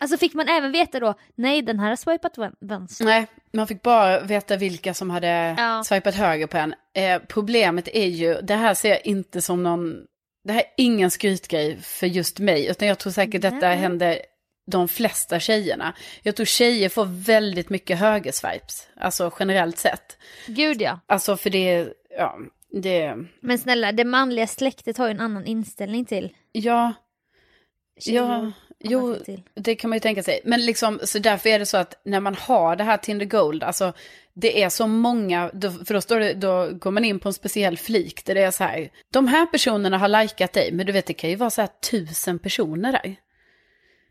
Alltså 0.00 0.16
fick 0.16 0.34
man 0.34 0.48
även 0.48 0.72
veta 0.72 1.00
då, 1.00 1.14
nej 1.34 1.62
den 1.62 1.78
här 1.80 1.88
har 1.88 1.96
swipat 1.96 2.38
vän- 2.38 2.56
vänster. 2.60 3.04
Nej, 3.04 3.26
man 3.52 3.66
fick 3.66 3.82
bara 3.82 4.20
veta 4.20 4.56
vilka 4.56 4.94
som 4.94 5.10
hade 5.10 5.54
Ja. 5.58 5.82
swipat 5.84 6.14
höger 6.14 6.46
på 6.46 6.56
en. 6.56 6.74
Eh, 6.94 7.22
problemet 7.28 7.88
är 7.92 8.06
ju, 8.06 8.34
det 8.34 8.54
här 8.54 8.74
ser 8.74 8.88
jag 8.88 9.06
inte 9.06 9.40
som 9.40 9.62
någon, 9.62 9.94
det 10.44 10.52
här 10.52 10.60
är 10.60 10.66
ingen 10.76 11.10
skrytgrej 11.10 11.78
för 11.82 12.06
just 12.06 12.38
mig, 12.38 12.66
utan 12.70 12.88
jag 12.88 12.98
tror 12.98 13.12
säkert 13.12 13.42
detta 13.42 13.56
Nej. 13.68 13.76
händer 13.76 14.18
de 14.70 14.88
flesta 14.88 15.40
tjejerna. 15.40 15.94
Jag 16.22 16.36
tror 16.36 16.46
tjejer 16.46 16.88
får 16.88 17.04
väldigt 17.24 17.70
mycket 17.70 17.98
högerswipes, 17.98 18.86
alltså 18.96 19.32
generellt 19.38 19.78
sett. 19.78 20.18
Gud 20.46 20.82
ja. 20.82 21.00
Alltså 21.06 21.36
för 21.36 21.50
det, 21.50 21.88
ja, 22.18 22.38
det, 22.82 23.16
Men 23.40 23.58
snälla, 23.58 23.92
det 23.92 24.04
manliga 24.04 24.46
släktet 24.46 24.98
har 24.98 25.06
ju 25.06 25.10
en 25.10 25.20
annan 25.20 25.46
inställning 25.46 26.04
till 26.04 26.34
ja, 26.52 26.92
tjejer. 28.00 28.22
ja, 28.22 28.52
jo, 28.80 29.16
det 29.54 29.74
kan 29.74 29.90
man 29.90 29.96
ju 29.96 30.00
tänka 30.00 30.22
sig. 30.22 30.40
Men 30.44 30.66
liksom, 30.66 31.00
så 31.04 31.18
därför 31.18 31.48
är 31.48 31.58
det 31.58 31.66
så 31.66 31.76
att 31.76 32.00
när 32.04 32.20
man 32.20 32.34
har 32.34 32.76
det 32.76 32.84
här 32.84 32.96
Tinder 32.96 33.26
Gold, 33.26 33.62
alltså 33.62 33.92
det 34.34 34.62
är 34.62 34.68
så 34.68 34.86
många, 34.86 35.50
då, 35.54 35.70
för 35.70 35.94
då, 35.94 36.00
står 36.00 36.20
det, 36.20 36.34
då 36.34 36.68
går 36.72 36.90
man 36.90 37.04
in 37.04 37.18
på 37.18 37.28
en 37.28 37.32
speciell 37.34 37.78
flik 37.78 38.24
där 38.24 38.34
det 38.34 38.42
är 38.42 38.50
så 38.50 38.64
här, 38.64 38.90
de 39.12 39.28
här 39.28 39.46
personerna 39.46 39.98
har 39.98 40.08
likat 40.08 40.52
dig, 40.52 40.72
men 40.72 40.86
du 40.86 40.92
vet 40.92 41.06
det 41.06 41.14
kan 41.14 41.30
ju 41.30 41.36
vara 41.36 41.50
så 41.50 41.60
här 41.60 41.70
tusen 41.90 42.38
personer 42.38 42.92
där. 42.92 43.16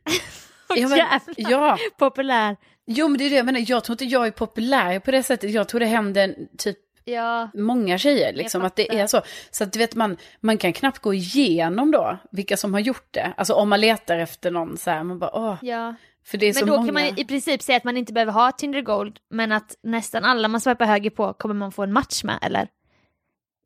Ja, 0.76 0.88
men- 0.88 0.98
Jävlar, 0.98 1.22
ja, 1.38 1.78
populär. 1.98 2.56
jo 2.86 3.08
men 3.08 3.18
det 3.18 3.24
är 3.26 3.30
det 3.30 3.36
jag 3.36 3.46
menar, 3.46 3.64
jag 3.68 3.84
tror 3.84 3.94
inte 3.94 4.06
jag 4.06 4.28
är 4.28 4.32
populär 4.32 5.00
på 5.00 5.12
det 5.12 5.24
sättet, 5.24 5.52
jag 5.52 5.68
tror 5.70 5.80
det 5.80 5.86
händer 5.86 6.36
typ 6.58 6.78
Ja, 7.10 7.50
många 7.54 7.98
tjejer, 7.98 8.34
liksom, 8.34 8.62
att 8.62 8.76
det 8.76 9.00
är 9.00 9.08
så. 9.08 9.22
Så 9.52 9.64
att 9.64 9.74
du 9.74 9.80
vet, 9.80 9.96
man, 9.96 10.18
man 10.40 10.58
kan 10.58 10.74
knappt 10.74 11.00
gå 11.00 11.14
igenom 11.14 11.92
då 11.92 12.18
vilka 12.32 12.58
som 12.58 12.74
har 12.74 12.80
gjort 12.80 13.08
det. 13.12 13.34
Alltså 13.38 13.54
om 13.54 13.70
man 13.70 13.82
letar 13.82 14.18
efter 14.18 14.52
någon 14.52 14.78
så 14.78 14.92
här, 14.92 15.04
man 15.04 15.20
bara 15.20 15.32
åh, 15.34 15.56
ja. 15.62 15.96
för 16.26 16.38
det 16.38 16.46
är 16.46 16.54
så 16.54 16.60
Men 16.60 16.68
då 16.68 16.76
många. 16.76 16.88
kan 16.88 16.94
man 16.94 17.20
i 17.20 17.26
princip 17.26 17.62
säga 17.62 17.78
att 17.78 17.84
man 17.84 17.98
inte 17.98 18.14
behöver 18.14 18.32
ha 18.32 18.52
Tinder 18.52 18.82
Gold, 18.82 19.20
men 19.30 19.52
att 19.52 19.76
nästan 19.84 20.26
alla 20.26 20.48
man 20.48 20.62
swipar 20.62 20.86
höger 20.86 21.10
på 21.10 21.34
kommer 21.34 21.56
man 21.56 21.72
få 21.72 21.84
en 21.84 21.94
match 21.94 22.24
med, 22.24 22.40
eller? 22.42 22.68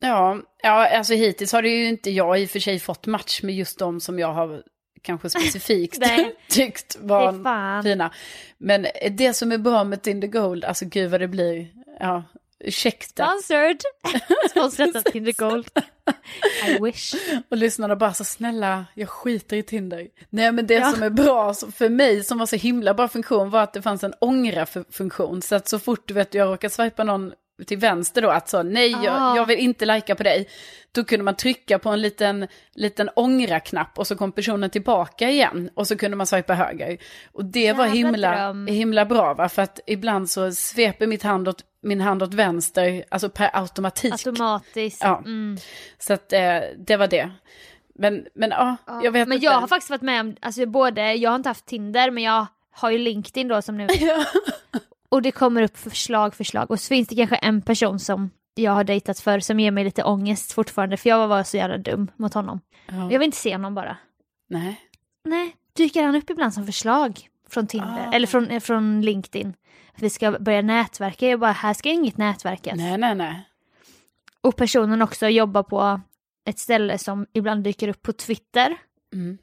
Ja, 0.00 0.38
ja, 0.62 0.96
alltså 0.96 1.14
hittills 1.14 1.52
har 1.52 1.62
det 1.62 1.68
ju 1.68 1.88
inte 1.88 2.10
jag 2.10 2.40
i 2.40 2.46
och 2.46 2.50
för 2.50 2.60
sig 2.60 2.78
fått 2.78 3.06
match 3.06 3.42
med 3.42 3.54
just 3.54 3.78
de 3.78 4.00
som 4.00 4.18
jag 4.18 4.32
har 4.32 4.62
kanske 5.02 5.30
specifikt 5.30 6.02
tyckt 6.48 6.96
var 7.00 7.82
fina. 7.82 8.10
Men 8.58 8.86
det 9.10 9.32
som 9.32 9.52
är 9.52 9.58
bra 9.58 9.84
med 9.84 10.02
Tinder 10.02 10.28
Gold, 10.28 10.64
alltså 10.64 10.84
gud 10.84 11.10
vad 11.10 11.20
det 11.20 11.28
blir, 11.28 11.68
ja, 12.00 12.22
ursäkta. 12.64 13.26
Sponsored! 13.26 13.80
Sponsrat 14.50 14.96
av 14.96 15.00
Tinder 15.02 15.32
Gold. 15.32 15.68
I 16.68 16.78
wish. 16.82 17.14
Och 17.50 17.56
lyssnarna 17.56 17.96
bara 17.96 18.14
så 18.14 18.24
snälla, 18.24 18.84
jag 18.94 19.08
skiter 19.08 19.56
i 19.56 19.62
Tinder. 19.62 20.08
Nej 20.30 20.52
men 20.52 20.66
det 20.66 20.74
Ja. 20.74 20.90
som 20.92 21.02
är 21.02 21.10
bra 21.10 21.54
för 21.54 21.88
mig 21.88 22.24
som 22.24 22.38
var 22.38 22.46
så 22.46 22.56
himla 22.56 22.94
bra 22.94 23.08
funktion 23.08 23.50
var 23.50 23.62
att 23.62 23.72
det 23.72 23.82
fanns 23.82 24.04
en 24.04 24.14
ångra-funktion. 24.20 25.42
Så 25.42 25.54
att 25.54 25.68
så 25.68 25.78
fort 25.78 26.08
du 26.08 26.14
vet 26.14 26.34
jag 26.34 26.46
råkar 26.52 26.68
swipa 26.68 27.04
någon 27.04 27.32
till 27.66 27.78
vänster 27.78 28.22
då, 28.22 28.30
att 28.30 28.48
så 28.48 28.62
nej 28.62 28.94
Ah. 28.94 29.04
jag, 29.04 29.36
jag 29.36 29.46
vill 29.46 29.58
inte 29.58 29.84
lajka 29.86 30.14
på 30.14 30.22
dig. 30.22 30.48
Då 30.92 31.04
kunde 31.04 31.24
man 31.24 31.36
trycka 31.36 31.78
på 31.78 31.88
en 31.90 32.00
liten, 32.02 32.48
liten 32.74 33.10
ångra-knapp 33.16 33.98
och 33.98 34.06
så 34.06 34.16
kom 34.16 34.32
personen 34.32 34.70
tillbaka 34.70 35.30
igen. 35.30 35.70
Och 35.74 35.88
så 35.88 35.96
kunde 35.96 36.16
man 36.16 36.26
swipa 36.26 36.54
höger. 36.54 36.98
Och 37.32 37.44
det 37.44 37.72
var 37.72 37.84
Jävla 37.86 37.94
himla, 38.08 38.36
dröm. 38.36 38.66
himla 38.66 39.04
bra 39.04 39.34
va, 39.34 39.48
för 39.48 39.62
att 39.62 39.80
ibland 39.86 40.30
så 40.30 40.52
sveper 40.52 41.06
mitt 41.06 41.22
hand 41.22 41.48
åt, 41.48 41.64
min 41.82 42.00
hand 42.00 42.22
åt 42.22 42.34
vänster, 42.34 43.04
alltså 43.08 43.28
per 43.28 43.50
automatik. 43.52 44.12
Automatiskt. 44.12 45.00
Ja. 45.02 45.18
Mm. 45.18 45.56
Så 45.98 46.12
att 46.12 46.32
eh, 46.32 46.58
det 46.78 46.96
var 46.96 47.06
det. 47.06 47.30
Men, 47.94 48.26
men 48.34 48.50
ja, 48.50 48.76
Ja. 48.86 49.00
jag 49.04 49.12
vet 49.12 49.28
men 49.28 49.36
inte. 49.36 49.44
jag 49.46 49.52
har 49.52 49.66
faktiskt 49.68 49.90
varit 49.90 50.02
med 50.02 50.20
om, 50.20 50.36
alltså 50.40 50.66
både, 50.66 51.14
jag 51.14 51.30
har 51.30 51.36
inte 51.36 51.48
haft 51.48 51.66
Tinder 51.66 52.10
men 52.10 52.22
jag 52.24 52.46
har 52.72 52.90
ju 52.90 52.98
LinkedIn 52.98 53.48
då 53.48 53.62
som 53.62 53.76
nu. 53.76 53.86
Och 55.08 55.22
det 55.22 55.32
kommer 55.32 55.62
upp 55.62 55.76
förslag, 55.76 56.34
förslag 56.34 56.70
och 56.70 56.80
så 56.80 56.88
finns 56.88 57.08
det 57.08 57.16
kanske 57.16 57.36
en 57.36 57.62
person 57.62 57.98
som 57.98 58.30
jag 58.54 58.72
har 58.72 58.84
dejtat 58.84 59.20
för 59.20 59.40
som 59.40 59.60
ger 59.60 59.70
mig 59.70 59.84
lite 59.84 60.04
ångest 60.04 60.52
fortfarande 60.52 60.96
för 60.96 61.08
jag 61.08 61.28
var 61.28 61.42
så 61.42 61.56
jävla 61.56 61.78
dum 61.78 62.10
mot 62.16 62.34
honom. 62.34 62.60
Ja. 62.86 62.94
Jag 62.94 63.18
vill 63.18 63.22
inte 63.22 63.36
se 63.36 63.52
honom 63.54 63.74
bara. 63.74 63.96
Nej. 64.48 64.80
Nej, 65.24 65.56
dyker 65.76 66.02
han 66.02 66.14
upp 66.16 66.30
ibland 66.30 66.54
som 66.54 66.66
förslag 66.66 67.28
från 67.48 67.66
Tinder 67.66 68.06
Ah. 68.08 68.12
eller 68.12 68.26
från, 68.26 68.50
eh, 68.50 68.60
från 68.60 69.00
LinkedIn. 69.02 69.54
Att 69.94 70.02
vi 70.02 70.10
ska 70.10 70.30
börja 70.30 70.62
nätverka, 70.62 71.28
jag 71.28 71.40
bara 71.40 71.52
här 71.52 71.74
ska 71.74 71.90
inget 71.90 72.16
nätverkas. 72.16 72.76
nej, 72.76 72.98
nej, 72.98 73.14
nej. 73.14 73.48
Och 74.40 74.56
personen 74.56 75.02
också 75.02 75.28
jobbar 75.28 75.62
på 75.62 76.00
ett 76.48 76.58
ställe 76.58 76.98
som 76.98 77.26
ibland 77.32 77.64
dyker 77.64 77.88
upp 77.88 78.02
på 78.02 78.12
Twitter. 78.12 78.76
Mm. 79.12 79.38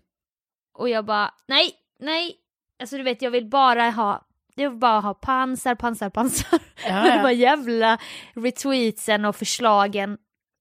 Och 0.78 0.90
jag 0.90 1.06
bara, 1.06 1.34
nej, 1.48 1.72
nej. 2.00 2.36
Alltså 2.80 2.98
du 2.98 3.04
vet, 3.04 3.22
jag 3.22 3.32
vill 3.32 3.46
bara 3.50 3.90
ha, 3.90 4.26
jag 4.56 4.70
vill 4.70 4.80
bara 4.80 5.00
ha 5.00 5.14
pansar, 5.14 5.76
pansar, 5.76 6.10
pansar. 6.10 6.60
Ja, 6.88 7.08
ja. 7.08 7.12
här 7.14 7.32
jävla 7.32 7.98
retweetsen 8.34 9.26
och 9.26 9.36
förslagen, 9.36 10.18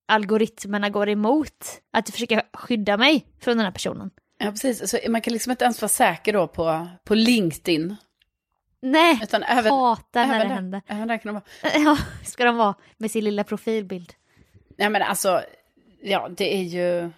algoritmerna 0.09 0.89
går 0.89 1.09
emot. 1.09 1.81
Att 1.93 2.11
försöka 2.11 2.43
skydda 2.53 2.97
mig 2.97 3.27
från 3.41 3.57
den 3.57 3.65
här 3.65 3.73
personen. 3.73 4.11
ja, 4.39 4.51
precis. 4.51 4.91
Så 4.91 4.99
man 5.09 5.21
kan 5.21 5.33
liksom 5.33 5.51
inte 5.51 5.65
ens 5.65 5.81
vara 5.83 5.89
säker 5.89 6.33
då 6.33 6.47
på, 6.49 6.89
på 7.05 7.15
LinkedIn. 7.15 7.97
Nej, 8.83 9.21
Utan 9.23 9.43
även, 9.43 9.73
hatar 9.73 10.27
när 10.27 10.35
även, 10.35 10.39
det 10.41 10.49
där, 10.49 10.55
händer. 10.55 10.83
även 10.87 11.09
där 11.09 11.19
kan 11.19 11.35
de 11.35 11.41
vara. 11.63 11.75
Ja, 11.85 11.99
ska 12.25 12.45
de 12.45 12.57
vara 12.57 12.75
med 12.97 13.11
sin 13.11 13.25
lilla 13.25 13.45
profilbild. 13.45 14.13
Nej 14.79 14.91
men 14.91 15.03
alltså, 15.03 15.43
ja 16.03 16.29
det 16.37 16.55
är 16.57 16.63
ju, 16.63 17.11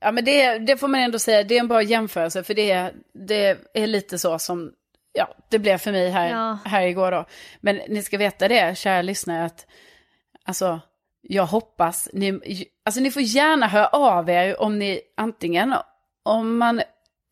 ja 0.00 0.12
men 0.12 0.24
det, 0.24 0.58
det 0.58 0.76
får 0.76 0.88
man 0.88 1.00
ändå 1.00 1.18
säga, 1.18 1.42
det 1.44 1.56
är 1.56 1.60
en 1.60 1.68
bra 1.68 1.82
jämförelse 1.82 2.42
för 2.44 2.54
det, 2.54 2.92
det 3.14 3.58
är 3.74 3.86
lite 3.86 4.18
så 4.18 4.38
som, 4.38 4.72
ja 5.12 5.28
det 5.48 5.58
blev 5.58 5.78
för 5.78 5.92
mig 5.92 6.10
här, 6.10 6.30
Ja. 6.30 6.58
här 6.64 6.82
igår 6.82 7.10
då. 7.12 7.24
Men 7.60 7.76
ni 7.88 8.02
ska 8.02 8.18
veta 8.18 8.48
det, 8.48 8.78
kära 8.78 9.02
lyssnare, 9.02 9.44
att 9.44 9.66
alltså 10.44 10.80
jag 11.22 11.46
hoppas, 11.46 12.08
ni, 12.12 12.40
alltså 12.84 13.00
ni 13.00 13.10
får 13.10 13.22
gärna 13.22 13.66
höra 13.66 13.86
av 13.86 14.30
er 14.30 14.60
om 14.60 14.78
ni 14.78 15.00
antingen, 15.16 15.74
om 16.22 16.58
man 16.58 16.82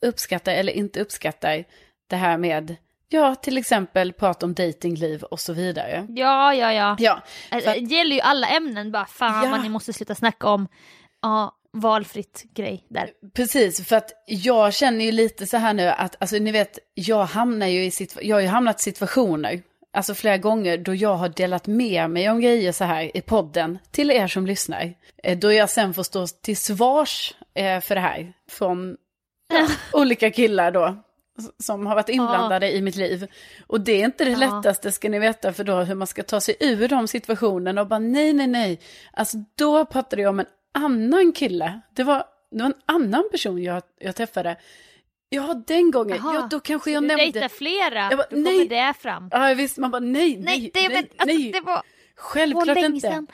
uppskattar 0.07 0.53
eller 0.53 0.73
inte 0.73 1.01
uppskattar 1.01 1.65
det 2.11 2.17
här 2.17 2.39
med, 2.39 2.77
ja 3.09 3.35
till 3.35 3.59
exempel 3.59 4.13
prata 4.13 4.47
om 4.47 4.55
datingliv 4.55 5.23
och 5.23 5.41
så 5.41 5.53
vidare. 5.53 6.07
Ja, 6.09 6.55
ja, 6.55 6.73
ja. 6.73 6.97
Ja, 6.99 7.21
för 7.51 7.61
Det 7.61 7.77
gäller 7.95 8.15
ju 8.15 8.21
alla 8.21 8.49
ämnen, 8.49 8.93
bara 8.93 9.07
fan 9.07 9.45
Ja. 9.45 9.51
vad 9.51 9.63
ni 9.63 9.69
måste 9.69 9.93
sluta 9.93 10.15
snacka 10.15 10.49
om 10.49 10.69
ja, 11.23 11.58
valfritt 11.81 12.45
grej 12.55 12.85
där. 12.89 13.11
Precis, 13.35 13.89
för 13.89 13.97
att 13.97 14.13
jag 14.27 14.75
känner 14.75 15.05
ju 15.05 15.13
lite 15.13 15.47
så 15.47 15.57
här 15.57 15.75
nu 15.75 15.89
att, 15.89 16.17
alltså 16.21 16.37
ni 16.37 16.51
vet, 16.53 16.79
jag 16.95 17.25
hamnar 17.25 17.67
ju 17.67 17.85
i, 17.85 17.91
situa- 17.91 18.19
jag 18.23 18.37
har 18.37 18.41
ju 18.41 18.47
hamnat 18.49 18.81
i 18.81 18.83
situationer, 18.83 19.63
alltså 19.93 20.15
flera 20.15 20.37
gånger 20.39 20.79
då 20.79 20.95
jag 20.95 21.15
har 21.15 21.29
delat 21.29 21.67
med 21.67 22.11
mig 22.11 22.31
om 22.31 22.41
grejer 22.41 22.73
så 22.73 22.85
här 22.85 23.17
i 23.17 23.21
podden 23.21 23.79
till 23.91 24.11
er 24.11 24.27
som 24.29 24.47
lyssnar. 24.47 24.95
Eh, 25.23 25.39
Då 25.39 25.53
jag 25.53 25.71
sen 25.71 25.95
får 25.95 26.03
stå 26.03 26.27
till 26.27 26.57
svars 26.57 27.35
eh, 27.55 27.81
för 27.81 27.95
det 27.95 28.01
här 28.01 28.33
från 28.51 28.97
ja, 29.55 29.69
olika 30.01 30.31
killar 30.31 30.71
då. 30.71 30.97
Som 31.63 31.87
har 31.87 31.95
varit 31.95 32.09
inblandade 32.09 32.73
i 32.73 32.83
mitt 32.83 32.97
liv. 32.97 33.27
Och 33.67 33.81
det 33.81 33.93
är 33.93 34.05
inte 34.05 34.25
det 34.25 34.31
Ja. 34.31 34.39
lättaste 34.39 34.93
ska 34.93 35.09
ni 35.09 35.19
veta 35.19 35.53
för 35.53 35.65
då 35.65 35.75
hur 35.81 35.95
man 35.95 36.07
ska 36.07 36.23
ta 36.23 36.41
sig 36.41 36.57
ur 36.61 36.89
de 36.89 37.09
situationerna 37.09 37.81
och 37.81 37.87
bara 37.87 37.99
nej, 37.99 38.33
nej, 38.33 38.47
nej. 38.47 38.81
Alltså 39.13 39.37
då 39.55 39.85
pratade 39.85 40.23
jag 40.23 40.31
om 40.31 40.39
en 40.41 40.47
annan 40.75 41.33
kille. 41.33 41.81
Det 41.95 42.05
var, 42.05 42.25
det 42.51 42.59
var 42.63 42.67
en 42.67 42.75
annan 42.87 43.29
person 43.31 43.63
jag, 43.63 43.83
jag 43.99 44.17
träffade. 44.17 44.57
Ja, 45.29 45.63
den 45.67 45.91
gången. 45.91 46.17
Jaha. 46.17 46.35
Ja, 46.35 46.49
då 46.51 46.61
kanske 46.61 46.91
jag 46.91 47.03
Du 47.03 47.07
nämnde... 47.07 47.25
dejtar 47.25 47.49
flera, 47.49 48.09
Jag 48.11 48.17
bara, 48.19 48.27
då 48.31 48.37
nej. 48.37 48.53
kommer 48.69 48.87
det 48.87 48.95
fram. 48.99 49.29
Ja, 49.33 49.55
visst, 49.55 49.79
man 49.79 49.91
bara 49.91 49.99
nej, 50.01 50.37
nej, 50.37 50.45
Nej, 50.45 50.71
det, 50.75 50.89
nej, 50.89 51.11
alltså, 51.17 51.37
nej. 51.39 51.53
det 51.53 51.61
var, 51.61 51.75
var 51.75 51.83
Självklart 52.17 52.67
länge 52.67 52.87
inte. 52.87 53.01
sedan. 53.01 53.27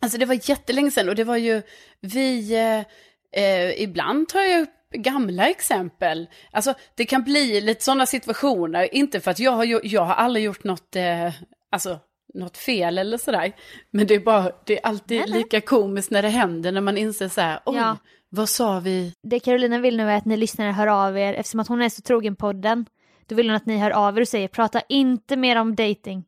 Alltså 0.00 0.18
det 0.18 0.26
var 0.26 0.50
jättelänge 0.50 0.90
sedan 0.90 1.08
och 1.08 1.14
det 1.14 1.24
var 1.24 1.36
ju, 1.36 1.62
vi, 2.00 2.54
eh, 2.54 3.42
eh, 3.42 3.82
ibland 3.82 4.28
tar 4.28 4.40
jag 4.40 4.60
upp 4.62 4.70
gamla 4.92 5.48
exempel. 5.48 6.26
Alltså 6.50 6.74
det 6.94 7.04
kan 7.04 7.24
bli 7.24 7.60
lite 7.60 7.84
sådana 7.84 8.06
situationer, 8.06 8.94
inte 8.94 9.20
för 9.20 9.30
att 9.30 9.38
jag 9.38 9.52
har, 9.52 9.80
jag 9.86 10.02
har 10.04 10.14
aldrig 10.14 10.44
gjort 10.44 10.64
något, 10.64 10.96
eh, 10.96 11.32
alltså 11.72 11.98
något 12.34 12.56
fel 12.56 12.98
eller 12.98 13.18
sådär. 13.18 13.52
Men 13.90 14.06
det 14.06 14.14
är 14.14 14.20
bara, 14.20 14.52
det 14.64 14.78
är 14.80 14.86
alltid 14.86 15.20
nej. 15.20 15.28
lika 15.30 15.60
komiskt 15.60 16.10
när 16.10 16.22
det 16.22 16.28
händer, 16.28 16.72
när 16.72 16.80
man 16.80 16.98
inser 16.98 17.28
så 17.28 17.40
här, 17.40 17.60
oj, 17.64 17.76
Ja. 17.76 17.96
vad 18.28 18.48
sa 18.48 18.80
vi? 18.80 19.12
Det 19.22 19.40
Carolina 19.40 19.78
vill 19.78 19.96
nu 19.96 20.10
är 20.10 20.16
att 20.16 20.24
ni 20.24 20.36
lyssnare 20.36 20.72
hör 20.72 20.86
av 20.86 21.18
er 21.18 21.34
eftersom 21.34 21.60
att 21.60 21.68
hon 21.68 21.82
är 21.82 21.88
så 21.88 22.02
trogen 22.02 22.36
podden. 22.36 22.86
Då 23.26 23.34
vill 23.34 23.48
hon 23.48 23.56
att 23.56 23.66
ni 23.66 23.78
hör 23.78 23.90
av 23.90 24.16
er 24.16 24.20
och 24.20 24.28
säger 24.28 24.48
prata 24.48 24.80
inte 24.88 25.36
mer 25.36 25.56
om 25.56 25.74
dating. 25.76 26.24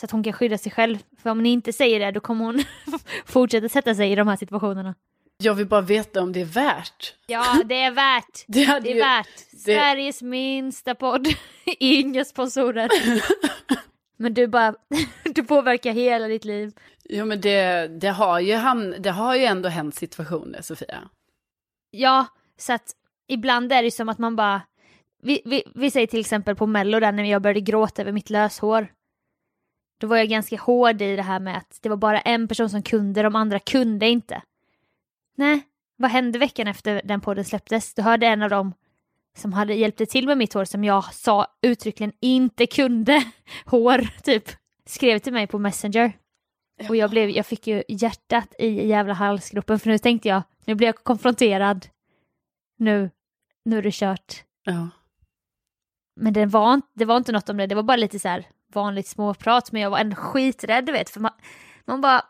Så 0.00 0.04
att 0.06 0.10
hon 0.10 0.22
kan 0.22 0.32
skydda 0.32 0.58
sig 0.58 0.72
själv. 0.72 0.98
För 1.22 1.30
om 1.30 1.42
ni 1.42 1.48
inte 1.48 1.72
säger 1.72 2.00
det 2.00 2.10
då 2.10 2.20
kommer 2.20 2.44
hon 2.44 2.62
fortsätta 3.26 3.68
sätta 3.68 3.94
sig 3.94 4.12
i 4.12 4.14
de 4.14 4.28
här 4.28 4.36
situationerna. 4.36 4.94
Jag 5.42 5.54
vill 5.54 5.66
bara 5.66 5.80
veta 5.80 6.22
om 6.22 6.32
det 6.32 6.40
är 6.40 6.44
värt. 6.44 7.14
Ja, 7.26 7.44
det 7.64 7.80
är 7.80 7.90
värt. 7.90 8.44
Det 8.46 8.64
Det 8.80 8.90
är 8.90 8.94
ju, 8.94 9.00
värt. 9.00 9.28
Sveriges 9.64 10.22
minsta 10.22 10.94
podd. 10.94 11.26
Inga 11.78 12.24
sponsorer. 12.24 12.88
Men 14.16 14.34
du 14.34 14.46
bara, 14.46 14.74
du 15.24 15.44
påverkar 15.44 15.92
hela 15.92 16.28
ditt 16.28 16.44
liv. 16.44 16.72
jo 17.04 17.24
men 17.24 17.40
det, 17.40 17.88
det, 18.00 18.08
har 18.08 18.40
ju 18.40 18.54
ham, 18.54 18.94
det 18.98 19.10
har 19.10 19.36
ju 19.36 19.44
ändå 19.44 19.68
hänt 19.68 19.94
situationer, 19.94 20.62
Sofia. 20.62 21.08
Ja, 21.90 22.26
så 22.56 22.72
att 22.72 22.92
ibland 23.26 23.72
är 23.72 23.82
det 23.82 23.90
som 23.90 24.08
att 24.08 24.18
man 24.18 24.36
bara, 24.36 24.62
vi, 25.22 25.42
vi, 25.44 25.62
vi 25.74 25.90
säger 25.90 26.06
till 26.06 26.20
exempel 26.20 26.56
på 26.56 26.66
mello 26.66 27.00
där 27.00 27.12
när 27.12 27.24
jag 27.24 27.42
började 27.42 27.60
gråta 27.60 28.02
över 28.02 28.12
mitt 28.12 28.30
löshår. 28.30 28.88
Då 30.00 30.06
var 30.06 30.16
jag 30.16 30.28
ganska 30.28 30.56
hård 30.56 31.02
i 31.02 31.16
det 31.16 31.22
här 31.22 31.40
med 31.40 31.56
att 31.56 31.78
det 31.82 31.88
var 31.88 31.96
bara 31.96 32.20
en 32.20 32.48
person 32.48 32.70
som 32.70 32.82
kunde, 32.82 33.22
de 33.22 33.36
andra 33.36 33.58
kunde 33.58 34.08
inte. 34.08 34.42
Nej, 35.36 35.62
vad 35.96 36.10
hände 36.10 36.38
veckan 36.38 36.66
efter 36.66 37.02
den 37.04 37.20
podden 37.20 37.44
släpptes? 37.44 37.94
Då 37.94 38.02
hörde 38.02 38.26
en 38.26 38.42
av 38.42 38.50
dem 38.50 38.74
som 39.36 39.52
hade 39.52 39.74
hjälpt 39.74 40.10
till 40.10 40.26
med 40.26 40.38
mitt 40.38 40.52
hår 40.54 40.64
som 40.64 40.84
jag 40.84 41.14
sa 41.14 41.46
uttryckligen 41.62 42.12
inte 42.20 42.66
kunde 42.66 43.24
hår, 43.66 44.08
typ, 44.22 44.44
skrev 44.86 45.18
till 45.18 45.32
mig 45.32 45.46
på 45.46 45.58
Messenger. 45.58 46.12
Och 46.88 46.96
jag, 46.96 47.10
blev, 47.10 47.30
jag 47.30 47.46
fick 47.46 47.66
ju 47.66 47.82
hjärtat 47.88 48.54
i 48.58 48.86
jävla 48.86 49.14
halsgropen 49.14 49.78
för 49.78 49.90
nu 49.90 49.98
tänkte 49.98 50.28
jag, 50.28 50.42
nu 50.64 50.74
blir 50.74 50.88
jag 50.88 50.94
konfronterad. 50.96 51.86
Nu, 52.78 53.10
nu 53.64 53.78
är 53.78 53.82
det 53.82 53.94
kört. 53.94 54.44
Ja. 54.64 54.88
Men 56.20 56.32
det 56.32 56.46
var, 56.46 56.74
inte- 56.74 56.88
det 56.94 57.04
var 57.04 57.16
inte 57.16 57.32
något 57.32 57.48
om 57.48 57.56
det, 57.56 57.66
det 57.66 57.74
var 57.74 57.82
bara 57.82 57.96
lite 57.96 58.18
så 58.18 58.28
här 58.28 58.46
vanligt 58.72 59.06
småprat 59.06 59.72
men 59.72 59.82
jag 59.82 59.90
var 59.90 59.98
ändå 59.98 60.16
skiträdd 60.16 60.86
du 60.86 60.92
vet 60.92 61.10
för 61.10 61.20
man, 61.20 61.32
man 61.84 62.00
bara, 62.00 62.22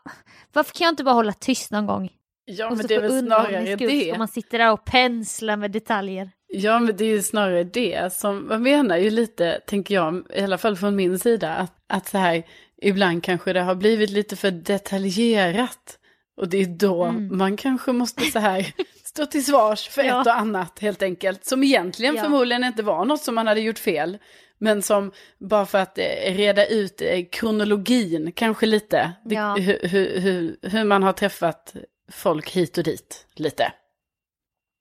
varför 0.52 0.74
kan 0.74 0.84
jag 0.84 0.92
inte 0.92 1.04
bara 1.04 1.14
hålla 1.14 1.32
tyst 1.32 1.70
någon 1.70 1.86
gång? 1.86 2.12
Ja, 2.46 2.70
Och 2.70 2.76
men 2.76 2.86
det 2.86 2.94
är 2.94 3.00
väl 3.00 3.18
snarare 3.20 3.76
det. 3.76 4.08
ska 4.08 4.18
man 4.18 4.28
sitter 4.28 4.58
där 4.58 4.72
och 4.72 4.84
penslar 4.84 5.56
med 5.56 5.70
detaljer. 5.70 6.30
Ja, 6.48 6.78
men 6.78 6.96
det 6.96 7.04
är 7.04 7.08
ju 7.08 7.22
snarare 7.22 7.64
det 7.64 8.12
som, 8.12 8.48
man 8.48 8.62
menar 8.62 8.96
ju 8.96 9.10
lite, 9.10 9.60
tänker 9.66 9.94
jag, 9.94 10.22
i 10.34 10.40
alla 10.42 10.58
fall 10.58 10.76
från 10.76 10.96
min 10.96 11.18
sida, 11.18 11.54
att, 11.54 11.72
att 11.88 12.08
så 12.08 12.18
här, 12.18 12.42
ibland 12.82 13.22
kanske 13.24 13.52
det 13.52 13.60
har 13.60 13.74
blivit 13.74 14.10
lite 14.10 14.36
för 14.36 14.50
detaljerat. 14.50 15.98
Och 16.36 16.48
det 16.48 16.58
är 16.62 16.66
då 16.66 17.04
Mm. 17.04 17.38
man 17.38 17.56
kanske 17.56 17.92
måste 17.92 18.24
så 18.24 18.38
här 18.38 18.66
stå 19.04 19.26
till 19.26 19.44
svars 19.44 19.88
för 19.88 20.02
Ja. 20.04 20.20
ett 20.20 20.26
och 20.26 20.36
annat 20.36 20.78
helt 20.78 21.02
enkelt. 21.02 21.44
Som 21.44 21.64
egentligen 21.64 22.16
Ja. 22.16 22.22
förmodligen 22.22 22.64
inte 22.64 22.82
var 22.82 23.04
något 23.04 23.20
som 23.22 23.34
man 23.34 23.46
hade 23.46 23.60
gjort 23.60 23.78
fel. 23.78 24.18
Men 24.58 24.82
som 24.82 25.12
bara 25.38 25.66
för 25.66 25.78
att 25.78 25.98
eh, 25.98 26.34
reda 26.36 26.66
ut 26.66 27.02
eh, 27.02 27.24
kronologin 27.32 28.32
kanske 28.32 28.66
lite. 28.66 29.12
Ja. 29.24 29.54
Hur, 29.56 29.88
hur, 29.88 30.20
hur, 30.20 30.56
hur 30.62 30.84
man 30.84 31.02
har 31.02 31.12
träffat 31.12 31.74
folk 32.12 32.50
hit 32.50 32.78
och 32.78 32.84
dit 32.84 33.26
lite. 33.34 33.72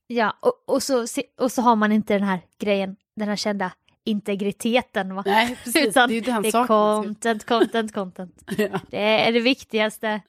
Ja, 0.07 0.37
och, 0.39 0.63
och, 0.65 0.83
så, 0.83 1.05
och 1.39 1.51
så 1.51 1.61
har 1.61 1.75
man 1.75 1.91
inte 1.91 2.13
den 2.13 2.23
här 2.23 2.39
grejen, 2.59 2.95
den 3.15 3.27
här 3.27 3.35
kända 3.35 3.71
integriteten 4.05 5.15
va? 5.15 5.23
Nej, 5.25 5.57
precis. 5.63 5.87
Utan 5.87 6.09
det 6.09 6.15
är 6.17 6.21
den 6.21 6.41
det 6.41 6.47
är 6.47 6.67
content, 6.67 7.45
content, 7.45 7.93
content. 7.93 8.43
Ja. 8.57 8.79
Det 8.89 8.97
är 9.27 9.31
det 9.31 9.39
viktigaste. 9.39 10.21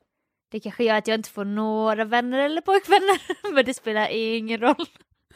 Det 0.51 0.61
kanske 0.61 0.85
gör 0.85 0.95
att 0.95 1.07
jag 1.09 1.19
inte 1.19 1.31
får 1.31 1.45
några 1.45 2.05
vänner 2.05 2.39
eller 2.39 2.61
pojkvänner, 2.61 3.21
men 3.55 3.65
det 3.65 3.75
spelar 3.75 4.09
ingen 4.11 4.61
roll. 4.61 4.87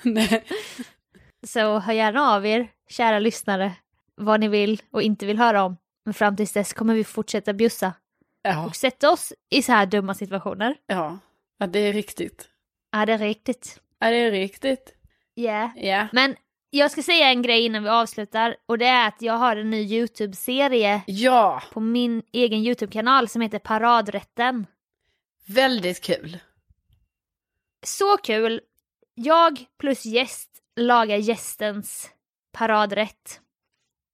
Nej. 0.03 0.45
Så 1.47 1.79
hör 1.79 1.93
gärna 1.93 2.21
av 2.35 2.47
er, 2.47 2.69
kära 2.89 3.19
lyssnare, 3.19 3.73
vad 4.17 4.41
ni 4.41 4.49
vill 4.49 4.83
och 4.91 5.03
inte 5.03 5.27
vill 5.27 5.39
höra 5.39 5.63
om. 5.63 5.77
Men 6.05 6.15
fram 6.15 6.37
tills 6.37 6.53
dess 6.53 6.73
kommer 6.73 6.95
vi 6.95 7.05
fortsätta 7.05 7.53
bjussa 7.53 7.93
Ja, 8.43 8.67
och 8.67 8.77
sätta 8.77 9.11
oss 9.11 9.33
i 9.51 9.63
så 9.63 9.73
här 9.73 9.87
dumma 9.87 10.15
situationer. 10.15 10.77
ja. 10.87 11.19
Ja, 11.59 11.67
det 11.67 11.79
är 11.79 11.93
riktigt. 11.93 12.49
Ja, 12.93 13.07
det 13.07 13.13
är 13.13 13.19
riktigt. 13.19 13.81
Ja, 13.99 14.11
det 14.11 14.17
är 14.17 14.31
riktigt. 14.31 14.95
Ja. 15.35 15.73
Ja. 15.77 16.09
Men 16.13 16.37
jag 16.71 16.91
ska 16.91 17.03
säga 17.03 17.29
en 17.31 17.43
grej 17.43 17.65
innan 17.65 17.83
vi 17.83 17.89
avslutar 17.89 18.57
och 18.67 18.79
det 18.79 18.87
är 18.87 19.09
att 19.09 19.23
jag 19.23 19.33
har 19.33 19.57
en 19.57 19.71
ny 19.71 19.83
YouTube-serie 19.83 21.03
Ja, 21.07 21.63
på 21.73 21.81
min 21.81 22.23
egen 22.33 22.59
YouTube-kanal 22.59 23.29
som 23.29 23.43
heter 23.43 23.59
Paradrätten. 23.59 24.67
väldigt 25.47 26.01
kul. 26.01 26.39
Så 27.87 28.17
kul! 28.17 28.61
Jag 29.15 29.65
plus 29.79 30.05
gäst 30.07 30.49
lagar 30.77 31.17
gästens 31.17 32.11
paradrätt. 32.53 33.41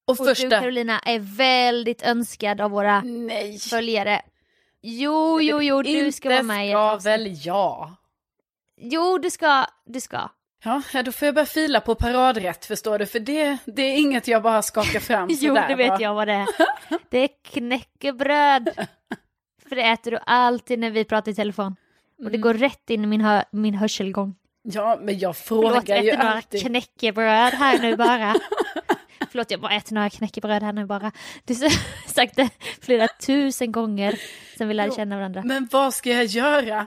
Och 0.07 0.21
Och 0.21 0.27
du 0.27 0.35
första... 0.35 0.61
Carolina 0.61 0.99
är 0.99 1.19
väldigt 1.37 2.03
önskad 2.03 2.61
av 2.61 2.71
våra 2.71 3.01
Nej. 3.01 3.59
följare. 3.59 4.23
Jo, 4.87 5.41
jo, 5.41 5.63
jo, 5.63 5.83
du 5.83 6.13
ska 6.13 6.29
vara 6.29 6.43
med 6.43 6.67
i 6.67 6.71
ett 6.71 6.77
avsnitt. 6.77 7.07
väl 7.13 7.47
jag. 7.47 7.91
Jo, 8.81 9.19
du 9.19 9.31
ska, 9.31 9.67
du 9.87 10.01
ska. 10.01 10.29
Ja, 10.65 10.83
då 11.05 11.13
får 11.13 11.27
jag 11.27 11.35
börja 11.35 11.47
fila 11.47 11.81
på 11.81 11.95
paradrätt 11.95 12.65
förstår 12.65 12.99
du, 12.99 13.07
för 13.07 13.19
det, 13.19 13.57
det 13.65 13.83
är 13.83 13.97
inget 13.99 14.29
jag 14.29 14.43
bara 14.43 14.63
skakar 14.63 15.01
fram 15.01 15.29
Jo, 15.33 15.55
sådär, 15.55 15.69
det 15.69 15.75
vet 15.75 15.89
va? 15.91 15.97
jag 16.01 16.15
vad 16.15 16.29
det 16.29 16.33
är. 16.33 16.47
Det 17.11 17.19
är 17.19 17.29
knäckebröd. 17.45 18.69
För 19.69 19.77
det 19.77 19.83
äter 19.83 20.11
du 20.11 20.19
alltid 20.27 20.79
när 20.79 20.91
vi 20.91 21.05
pratar 21.05 21.33
i 21.33 21.35
telefon. 21.35 21.77
Och 22.19 22.21
Mm. 22.21 22.33
det 22.33 22.39
går 22.39 22.55
rätt 22.55 22.91
in 22.91 23.05
i 23.05 23.07
min, 23.07 23.21
hö- 23.21 23.45
min 23.51 23.75
hörselgång. 23.75 24.35
Ja, 24.63 24.99
men 25.03 25.19
jag 25.19 25.37
Förlåt, 25.37 25.73
frågar 25.73 25.97
jag 25.97 26.05
ju 26.05 26.11
äter 26.11 26.19
några 26.19 26.33
alltid. 26.35 26.67
knäckebröd 26.67 27.53
här 27.55 27.79
nu 27.79 27.97
bara. 27.97 28.35
Förlåt, 29.35 29.51
jag 29.51 29.61
bara 29.61 29.73
äter 29.73 29.95
några 29.95 30.11
knäckebröd 30.11 30.63
här 30.63 30.73
nu 30.73 30.87
bara. 30.87 31.13
Du 31.45 31.55
har 31.55 32.09
sagt 32.15 32.37
det 32.37 32.51
flera 32.81 33.09
tusen 33.09 33.73
gånger 33.73 34.21
sen 34.59 34.69
vi 34.69 34.75
lärde 34.75 34.95
känna 34.95 35.17
varandra. 35.17 35.43
Men 35.45 35.69
vad 35.73 35.95
ska 35.95 36.11
jag 36.11 36.25
göra? 36.25 36.87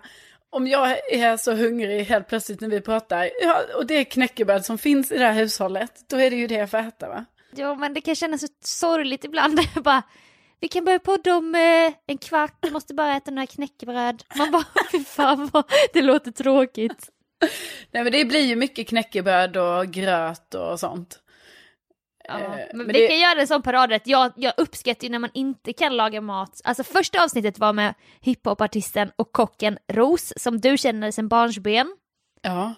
Om 0.49 0.67
jag 0.67 1.13
är 1.13 1.37
så 1.37 1.55
hungrig 1.55 2.03
helt 2.03 2.27
plötsligt 2.27 2.61
när 2.61 2.69
vi 2.69 2.81
pratar, 2.81 3.29
ja, 3.41 3.61
och 3.75 3.85
det 3.85 3.93
är 3.93 4.03
knäckebröd 4.03 4.65
som 4.65 4.77
finns 4.77 5.11
i 5.11 5.17
det 5.17 5.25
här 5.25 5.33
hushållet, 5.33 5.91
då 6.09 6.17
är 6.17 6.29
det 6.29 6.35
ju 6.35 6.47
det 6.47 6.55
jag 6.55 6.71
får 6.71 6.77
äta 6.77 7.09
va? 7.09 7.25
Ja, 7.55 7.75
men 7.75 7.93
det 7.93 8.01
kan 8.01 8.15
kännas 8.15 8.41
så 8.41 8.47
sorgligt 8.63 9.23
ibland. 9.23 9.59
bara, 9.83 10.03
vi 10.59 10.67
kan 10.67 10.85
börja 10.85 10.99
podda 10.99 11.35
om 11.35 11.55
eh, 11.55 11.93
en 12.07 12.17
kvart, 12.17 12.57
du 12.59 12.71
måste 12.71 12.93
bara 12.93 13.17
äta 13.17 13.31
några 13.31 13.47
knäckebröd. 13.47 14.23
Man 14.37 14.51
bara, 14.51 14.65
fy 14.91 15.03
fan 15.03 15.49
vad 15.53 15.63
det 15.93 16.01
låter 16.01 16.31
tråkigt. 16.31 17.09
Nej 17.91 18.03
men 18.03 18.11
det 18.11 18.25
blir 18.25 18.45
ju 18.45 18.55
mycket 18.55 18.87
knäckebröd 18.87 19.57
och 19.57 19.87
gröt 19.87 20.53
och 20.53 20.79
sånt. 20.79 21.19
Ja, 22.27 22.39
Eh, 22.39 22.49
men, 22.49 22.67
men 22.77 22.87
vi 22.87 22.93
det- 22.93 23.07
kan 23.07 23.19
göra 23.19 23.41
en 23.41 23.47
sån 23.47 23.61
paradrätt. 23.61 24.07
Jag, 24.07 24.31
jag 24.35 24.53
uppskattar 24.57 25.03
ju 25.03 25.11
när 25.11 25.19
man 25.19 25.29
inte 25.33 25.73
kan 25.73 25.97
laga 25.97 26.21
mat. 26.21 26.61
Alltså 26.63 26.83
första 26.83 27.23
avsnittet 27.23 27.59
var 27.59 27.73
med 27.73 27.93
hiphopartisten 28.21 29.11
och 29.15 29.31
kocken 29.31 29.77
Ros, 29.91 30.33
som 30.37 30.59
du 30.61 30.77
känner 30.77 31.11
sedan 31.11 31.27
barnsben. 31.27 31.95
Ja. 32.41 32.73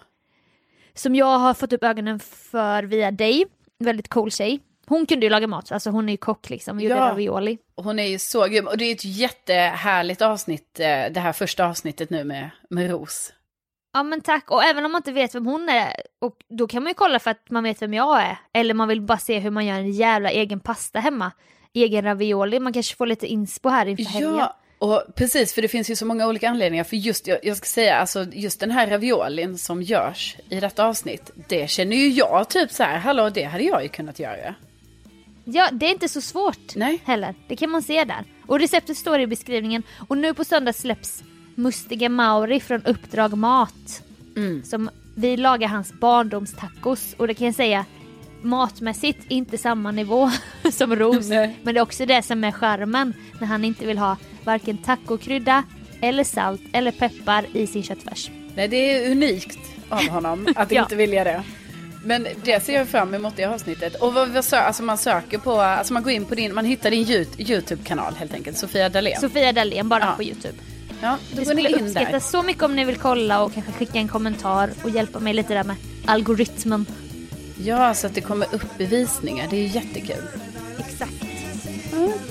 Som 0.94 1.14
jag 1.14 1.38
har 1.38 1.54
fått 1.54 1.72
upp 1.72 1.84
ögonen 1.84 2.20
för 2.20 2.82
via 2.82 3.10
dig. 3.10 3.44
Väldigt 3.78 4.08
cool 4.08 4.30
tjej. 4.30 4.60
Hon 4.86 5.06
kunde 5.06 5.26
ju 5.26 5.30
laga 5.30 5.46
mat, 5.46 5.72
alltså 5.72 5.90
hon 5.90 6.08
är 6.08 6.12
ju 6.12 6.16
kock 6.16 6.50
liksom, 6.50 6.80
gjorde 6.80 6.94
Ja. 6.94 7.00
ravioli. 7.08 7.58
Hon 7.76 7.98
är 7.98 8.06
ju 8.06 8.18
så 8.18 8.46
grym. 8.46 8.66
Och 8.66 8.78
det 8.78 8.84
är 8.84 8.92
ett 8.94 9.04
jättehärligt 9.04 10.22
avsnitt, 10.22 10.80
eh, 10.80 10.86
det 10.86 11.20
här 11.20 11.32
första 11.32 11.66
avsnittet 11.66 12.10
nu 12.10 12.24
med, 12.24 12.50
med 12.70 12.90
Ros. 12.90 13.32
Ja 13.92 14.02
men 14.02 14.20
tack, 14.20 14.50
och 14.50 14.64
även 14.64 14.84
om 14.84 14.92
man 14.92 14.98
inte 14.98 15.12
vet 15.12 15.34
vem 15.34 15.46
hon 15.46 15.68
är, 15.68 15.92
och 16.18 16.36
då 16.48 16.66
kan 16.66 16.82
man 16.82 16.90
ju 16.90 16.94
kolla 16.94 17.18
för 17.18 17.30
att 17.30 17.50
man 17.50 17.64
vet 17.64 17.82
vem 17.82 17.94
jag 17.94 18.22
är. 18.22 18.38
Eller 18.52 18.74
man 18.74 18.88
vill 18.88 19.00
bara 19.00 19.18
se 19.18 19.38
hur 19.38 19.50
man 19.50 19.66
gör 19.66 19.74
en 19.74 19.92
jävla 19.92 20.30
egen 20.30 20.60
pasta 20.60 21.00
hemma. 21.00 21.32
Egen 21.72 22.04
ravioli, 22.04 22.60
man 22.60 22.72
kanske 22.72 22.96
får 22.96 23.06
lite 23.06 23.26
inspo 23.26 23.68
här 23.68 23.86
inför 23.86 24.04
helgen. 24.04 24.36
Ja, 24.36 24.56
och 24.78 25.02
precis, 25.14 25.54
för 25.54 25.62
det 25.62 25.68
finns 25.68 25.90
ju 25.90 25.96
så 25.96 26.06
många 26.06 26.26
olika 26.26 26.50
anledningar. 26.50 26.84
För 26.84 26.96
just, 26.96 27.26
jag, 27.26 27.38
jag 27.42 27.56
ska 27.56 27.66
säga, 27.66 27.96
alltså 27.96 28.26
just 28.32 28.60
den 28.60 28.70
här 28.70 28.86
raviolin 28.86 29.58
som 29.58 29.82
görs 29.82 30.36
i 30.48 30.60
detta 30.60 30.84
avsnitt, 30.86 31.30
det 31.48 31.70
känner 31.70 31.96
ju 31.96 32.08
jag 32.08 32.48
typ 32.48 32.70
så 32.70 32.82
här, 32.82 32.98
hallå 32.98 33.30
det 33.30 33.44
hade 33.44 33.64
jag 33.64 33.82
ju 33.82 33.88
kunnat 33.88 34.18
göra. 34.18 34.54
Ja, 35.44 35.68
det 35.72 35.86
är 35.86 35.90
inte 35.90 36.08
så 36.08 36.20
svårt 36.20 36.76
Nej. 36.76 37.00
heller. 37.04 37.34
Det 37.48 37.56
kan 37.56 37.70
man 37.70 37.82
se 37.82 38.04
där. 38.04 38.24
Och 38.46 38.58
receptet 38.58 38.96
står 38.96 39.20
i 39.20 39.26
beskrivningen. 39.26 39.82
Och 40.08 40.18
nu 40.18 40.34
på 40.34 40.44
söndag 40.44 40.72
släpps 40.72 41.22
Mustiga 41.62 42.08
Mauri 42.08 42.60
från 42.60 42.82
Uppdrag 42.84 43.36
Mat. 43.36 44.02
Mm. 44.36 44.62
Som 44.64 44.90
vi 45.14 45.36
lagar 45.36 45.68
hans 45.68 45.92
barndomstacos. 45.92 47.14
Och 47.18 47.26
det 47.26 47.34
kan 47.34 47.46
jag 47.46 47.54
säga, 47.54 47.84
matmässigt 48.42 49.18
inte 49.28 49.58
samma 49.58 49.90
nivå 49.90 50.30
som 50.72 50.96
Ros. 50.96 51.28
Nej. 51.28 51.58
Men 51.62 51.74
det 51.74 51.80
är 51.80 51.82
också 51.82 52.06
det 52.06 52.22
som 52.22 52.44
är 52.44 52.52
charmen 52.52 53.14
när 53.40 53.46
han 53.46 53.64
inte 53.64 53.86
vill 53.86 53.98
ha 53.98 54.16
varken 54.44 54.78
tacokrydda 54.78 55.62
eller 56.00 56.24
salt 56.24 56.60
eller 56.72 56.92
peppar 56.92 57.46
i 57.52 57.66
sin 57.66 57.82
köttfärs. 57.82 58.30
Nej, 58.54 58.68
det 58.68 58.76
är 58.76 59.10
unikt 59.10 59.58
av 59.88 60.08
honom 60.08 60.48
att 60.56 60.72
Ja. 60.72 60.82
inte 60.82 60.96
vilja 60.96 61.24
det. 61.24 61.42
Men 62.04 62.26
det 62.44 62.64
ser 62.64 62.74
jag 62.74 62.88
fram 62.88 63.14
emot 63.14 63.38
i 63.38 63.44
avsnittet. 63.44 63.94
Och 63.94 64.14
vad, 64.14 64.28
vad 64.28 64.44
alltså 64.54 64.82
man 64.82 64.98
söker 64.98 65.38
på, 65.38 65.60
alltså 65.60 65.92
man 65.92 66.02
går 66.02 66.12
in 66.12 66.24
på 66.24 66.34
din, 66.34 66.54
man 66.54 66.64
hittar 66.64 66.90
din 66.90 67.04
Yout- 67.04 67.40
YouTube-kanal 67.50 68.14
helt 68.14 68.34
enkelt, 68.34 68.56
Sofia 68.58 68.88
Dalén. 68.88 69.20
Sofia 69.20 69.52
Dalén 69.52 69.88
bara 69.88 70.00
Ja. 70.04 70.12
på 70.16 70.22
Youtube. 70.22 70.54
Ja, 71.02 71.18
då 71.32 71.36
Det 71.40 71.44
går 71.44 71.54
ni 71.54 71.78
in 71.78 71.92
där. 71.92 72.20
så 72.20 72.42
mycket 72.42 72.62
om 72.62 72.76
ni 72.76 72.84
vill 72.84 72.96
kolla 72.96 73.42
och 73.42 73.54
kanske 73.54 73.72
skicka 73.72 73.98
en 73.98 74.08
kommentar 74.08 74.70
och 74.84 74.90
hjälpa 74.90 75.18
mig 75.20 75.32
lite 75.34 75.54
där 75.54 75.64
med 75.64 75.76
algoritmen. 76.06 76.86
Ja, 77.64 77.94
så 77.94 78.06
att 78.06 78.14
det 78.14 78.20
kommer 78.20 78.54
upp 78.54 78.80
i 78.80 78.84
visningar, 78.84 79.46
det 79.50 79.56
är 79.56 79.60
ju 79.60 79.66
jättekul. 79.66 80.24
Exakt. 80.78 81.12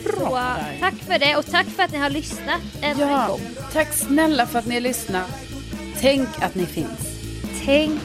Bra 0.04 0.30
Så, 0.30 0.36
där. 0.36 0.78
tack 0.80 0.94
för 0.96 1.20
det 1.20 1.36
och 1.36 1.46
tack 1.46 1.68
för 1.68 1.84
att 1.84 1.92
ni 1.92 1.98
har 1.98 2.10
lyssnat 2.10 2.62
ännu 2.82 3.04
en 3.04 3.10
Ja, 3.10 3.28
gång. 3.28 3.42
tack 3.74 3.94
snälla 3.94 4.46
för 4.46 4.60
att 4.60 4.66
ni 4.66 4.74
har 4.74 4.82
lyssnat. 4.82 5.26
Tänk 6.00 6.28
att 6.42 6.56
ni 6.56 6.66
finns. 6.66 7.00
Tänk 7.66 8.02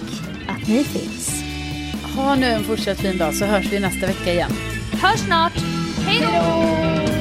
att 0.48 0.68
ni 0.68 0.85
finns. 0.85 1.42
Ha 2.16 2.35
nu 2.35 2.46
en 2.46 2.64
fortsatt 2.64 2.98
fin 3.00 3.18
dag 3.18 3.35
så 3.35 3.44
hörs 3.44 3.66
vi 3.72 3.81
nästa 3.81 4.07
vecka 4.07 4.33
igen. 4.33 4.50
Hörs 5.03 5.20
snart. 5.20 5.53
Hej 6.07 6.20
då! 6.20 7.13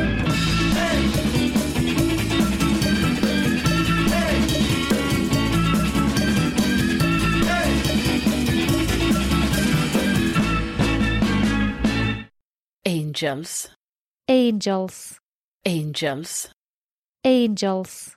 Angels, 13.13 13.69
Angels. 14.27 15.19
angels. 15.65 16.49
Angels. 17.23 18.11